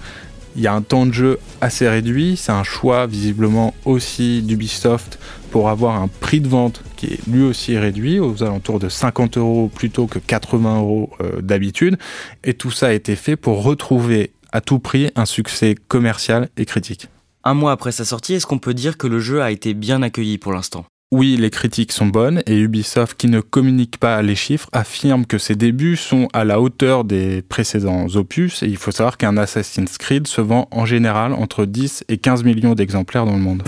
Il 0.55 0.63
y 0.63 0.67
a 0.67 0.73
un 0.73 0.81
temps 0.81 1.05
de 1.05 1.11
jeu 1.11 1.39
assez 1.61 1.87
réduit, 1.87 2.35
c'est 2.35 2.51
un 2.51 2.63
choix 2.63 3.05
visiblement 3.05 3.75
aussi 3.85 4.41
d'Ubisoft 4.41 5.19
pour 5.51 5.69
avoir 5.69 6.01
un 6.01 6.07
prix 6.07 6.41
de 6.41 6.47
vente 6.47 6.81
qui 6.95 7.05
est 7.05 7.27
lui 7.27 7.43
aussi 7.43 7.77
réduit, 7.77 8.19
aux 8.19 8.41
alentours 8.41 8.79
de 8.79 8.89
50 8.89 9.37
euros 9.37 9.71
plutôt 9.73 10.07
que 10.07 10.17
80 10.17 10.79
euros 10.79 11.11
euh, 11.21 11.41
d'habitude. 11.41 11.97
Et 12.43 12.55
tout 12.55 12.71
ça 12.71 12.87
a 12.87 12.93
été 12.93 13.15
fait 13.15 13.35
pour 13.35 13.63
retrouver 13.63 14.31
à 14.51 14.61
tout 14.61 14.79
prix 14.79 15.11
un 15.15 15.25
succès 15.25 15.75
commercial 15.87 16.49
et 16.57 16.65
critique. 16.65 17.07
Un 17.43 17.53
mois 17.53 17.71
après 17.71 17.91
sa 17.91 18.03
sortie, 18.03 18.33
est-ce 18.33 18.47
qu'on 18.47 18.59
peut 18.59 18.73
dire 18.73 18.97
que 18.97 19.07
le 19.07 19.19
jeu 19.19 19.43
a 19.43 19.51
été 19.51 19.75
bien 19.75 20.01
accueilli 20.01 20.37
pour 20.37 20.53
l'instant? 20.53 20.85
Oui, 21.13 21.38
les 21.38 21.50
critiques 21.50 21.93
sont 21.93 22.08
bonnes 22.08 22.43
et 22.48 22.58
Ubisoft, 22.58 23.17
qui 23.17 23.28
ne 23.28 23.39
communique 23.39 23.98
pas 23.98 24.22
les 24.22 24.36
chiffres, 24.36 24.67
affirme 24.74 25.26
que 25.26 25.38
ses 25.38 25.56
débuts 25.56 25.96
sont 25.96 26.28
à 26.34 26.43
la 26.43 26.60
hauteur 26.60 27.06
des 27.06 27.41
précédents 27.41 28.08
opus 28.15 28.62
et 28.62 28.67
il 28.67 28.76
faut 28.76 28.91
savoir 28.91 29.17
qu'un 29.17 29.38
Assassin's 29.38 29.98
Creed 29.98 30.28
se 30.28 30.41
vend 30.41 30.67
en 30.72 30.86
général 30.86 31.32
entre 31.32 31.65
10 31.65 32.04
et 32.10 32.17
15 32.17 32.43
millions 32.43 32.76
d'exemplaires 32.76 33.26
dans 33.26 33.38
le 33.38 33.41
monde. 33.41 33.63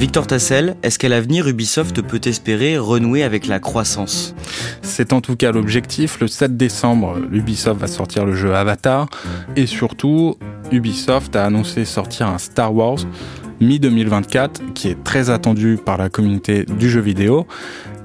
Victor 0.00 0.26
Tassel, 0.26 0.76
est-ce 0.82 0.98
qu'à 0.98 1.10
l'avenir 1.10 1.46
Ubisoft 1.46 2.00
peut 2.00 2.22
espérer 2.24 2.78
renouer 2.78 3.22
avec 3.22 3.46
la 3.46 3.60
croissance? 3.60 4.34
C'est 4.80 5.12
en 5.12 5.20
tout 5.20 5.36
cas 5.36 5.52
l'objectif. 5.52 6.20
Le 6.20 6.26
7 6.26 6.56
décembre, 6.56 7.18
Ubisoft 7.30 7.78
va 7.78 7.86
sortir 7.86 8.24
le 8.24 8.34
jeu 8.34 8.54
Avatar 8.54 9.10
et 9.56 9.66
surtout, 9.66 10.38
Ubisoft 10.72 11.36
a 11.36 11.44
annoncé 11.44 11.84
sortir 11.84 12.28
un 12.28 12.38
Star 12.38 12.74
Wars 12.74 12.96
mi-2024 13.60 14.72
qui 14.72 14.88
est 14.88 15.04
très 15.04 15.28
attendu 15.28 15.76
par 15.76 15.98
la 15.98 16.08
communauté 16.08 16.64
du 16.64 16.88
jeu 16.88 17.02
vidéo. 17.02 17.46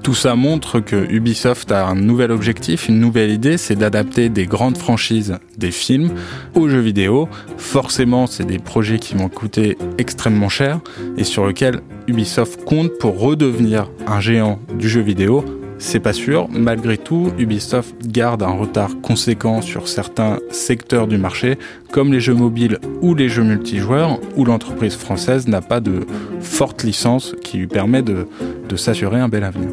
Tout 0.06 0.13
ça 0.13 0.36
montre 0.36 0.82
que 0.82 1.12
Ubisoft 1.12 1.72
a 1.72 1.88
un 1.88 1.96
nouvel 1.96 2.30
objectif, 2.30 2.89
une 2.89 3.00
nouvelle 3.00 3.32
idée, 3.32 3.58
c'est 3.58 3.76
d'adapter 3.76 4.30
des 4.30 4.46
grandes 4.46 4.78
franchises 4.78 5.39
des 5.58 5.72
films 5.72 6.12
aux 6.54 6.70
jeux 6.70 6.80
vidéo. 6.80 7.28
Forcément, 7.58 8.28
c'est 8.28 8.46
des 8.46 8.60
projets 8.60 9.00
qui 9.00 9.15
vont 9.15 9.30
coûter 9.30 9.80
extrêmement 9.98 10.48
cher 10.48 10.80
et 11.18 11.24
sur 11.24 11.48
lesquels 11.48 11.82
Ubisoft 12.08 12.63
compte 12.65 12.91
pour 13.00 13.20
redevenir 13.20 13.89
un 14.06 14.20
géant 14.20 14.60
du 14.78 14.88
jeu 14.88 15.02
vidéo 15.02 15.44
c'est 15.78 16.00
pas 16.00 16.14
sûr. 16.14 16.48
Malgré 16.50 16.98
tout, 16.98 17.32
Ubisoft 17.38 17.96
garde 18.08 18.44
un 18.44 18.52
retard 18.52 19.02
conséquent 19.02 19.62
sur 19.62 19.88
certains 19.88 20.40
secteurs 20.50 21.08
du 21.08 21.18
marché, 21.18 21.58
comme 21.92 22.12
les 22.12 22.20
jeux 22.20 22.34
mobiles 22.34 22.80
ou 23.02 23.16
les 23.16 23.30
jeux 23.30 23.44
multijoueurs, 23.44 24.20
où 24.36 24.46
l'entreprise 24.46 24.96
française 24.96 25.48
n'a 25.48 25.62
pas 25.62 25.80
de 25.80 26.06
forte 26.40 26.84
licence 26.84 27.36
qui 27.44 27.58
lui 27.58 27.68
permet 27.68 28.02
de, 28.02 28.28
de 28.68 28.76
s'assurer 28.76 29.20
un 29.20 29.30
bel 29.30 29.44
avenir. 29.44 29.70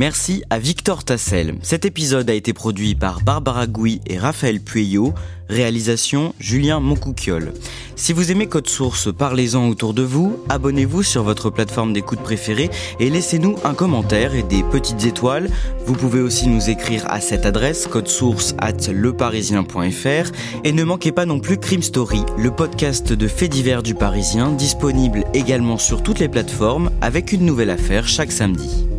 Merci 0.00 0.42
à 0.48 0.58
Victor 0.58 1.04
Tassel. 1.04 1.56
Cet 1.60 1.84
épisode 1.84 2.30
a 2.30 2.32
été 2.32 2.54
produit 2.54 2.94
par 2.94 3.20
Barbara 3.20 3.66
Gouy 3.66 4.00
et 4.06 4.16
Raphaël 4.16 4.58
Pueyo. 4.58 5.12
Réalisation 5.50 6.34
Julien 6.40 6.80
Moncouquiole. 6.80 7.52
Si 7.96 8.14
vous 8.14 8.32
aimez 8.32 8.46
Code 8.46 8.70
Source, 8.70 9.12
parlez-en 9.12 9.68
autour 9.68 9.92
de 9.92 10.00
vous, 10.00 10.42
abonnez-vous 10.48 11.02
sur 11.02 11.22
votre 11.22 11.50
plateforme 11.50 11.92
d'écoute 11.92 12.20
préférée 12.20 12.70
et 12.98 13.10
laissez-nous 13.10 13.56
un 13.62 13.74
commentaire 13.74 14.34
et 14.34 14.42
des 14.42 14.62
petites 14.62 15.04
étoiles. 15.04 15.50
Vous 15.84 15.92
pouvez 15.92 16.20
aussi 16.20 16.48
nous 16.48 16.70
écrire 16.70 17.04
à 17.10 17.20
cette 17.20 17.44
adresse 17.44 17.86
codesource 17.86 18.54
at 18.56 18.90
leparisien.fr 18.90 20.32
et 20.64 20.72
ne 20.72 20.84
manquez 20.84 21.12
pas 21.12 21.26
non 21.26 21.40
plus 21.40 21.58
Crime 21.58 21.82
Story, 21.82 22.22
le 22.38 22.50
podcast 22.50 23.12
de 23.12 23.28
faits 23.28 23.50
divers 23.50 23.82
du 23.82 23.94
Parisien, 23.94 24.50
disponible 24.50 25.24
également 25.34 25.76
sur 25.76 26.02
toutes 26.02 26.20
les 26.20 26.28
plateformes 26.30 26.90
avec 27.02 27.32
une 27.32 27.44
nouvelle 27.44 27.68
affaire 27.68 28.08
chaque 28.08 28.32
samedi. 28.32 28.89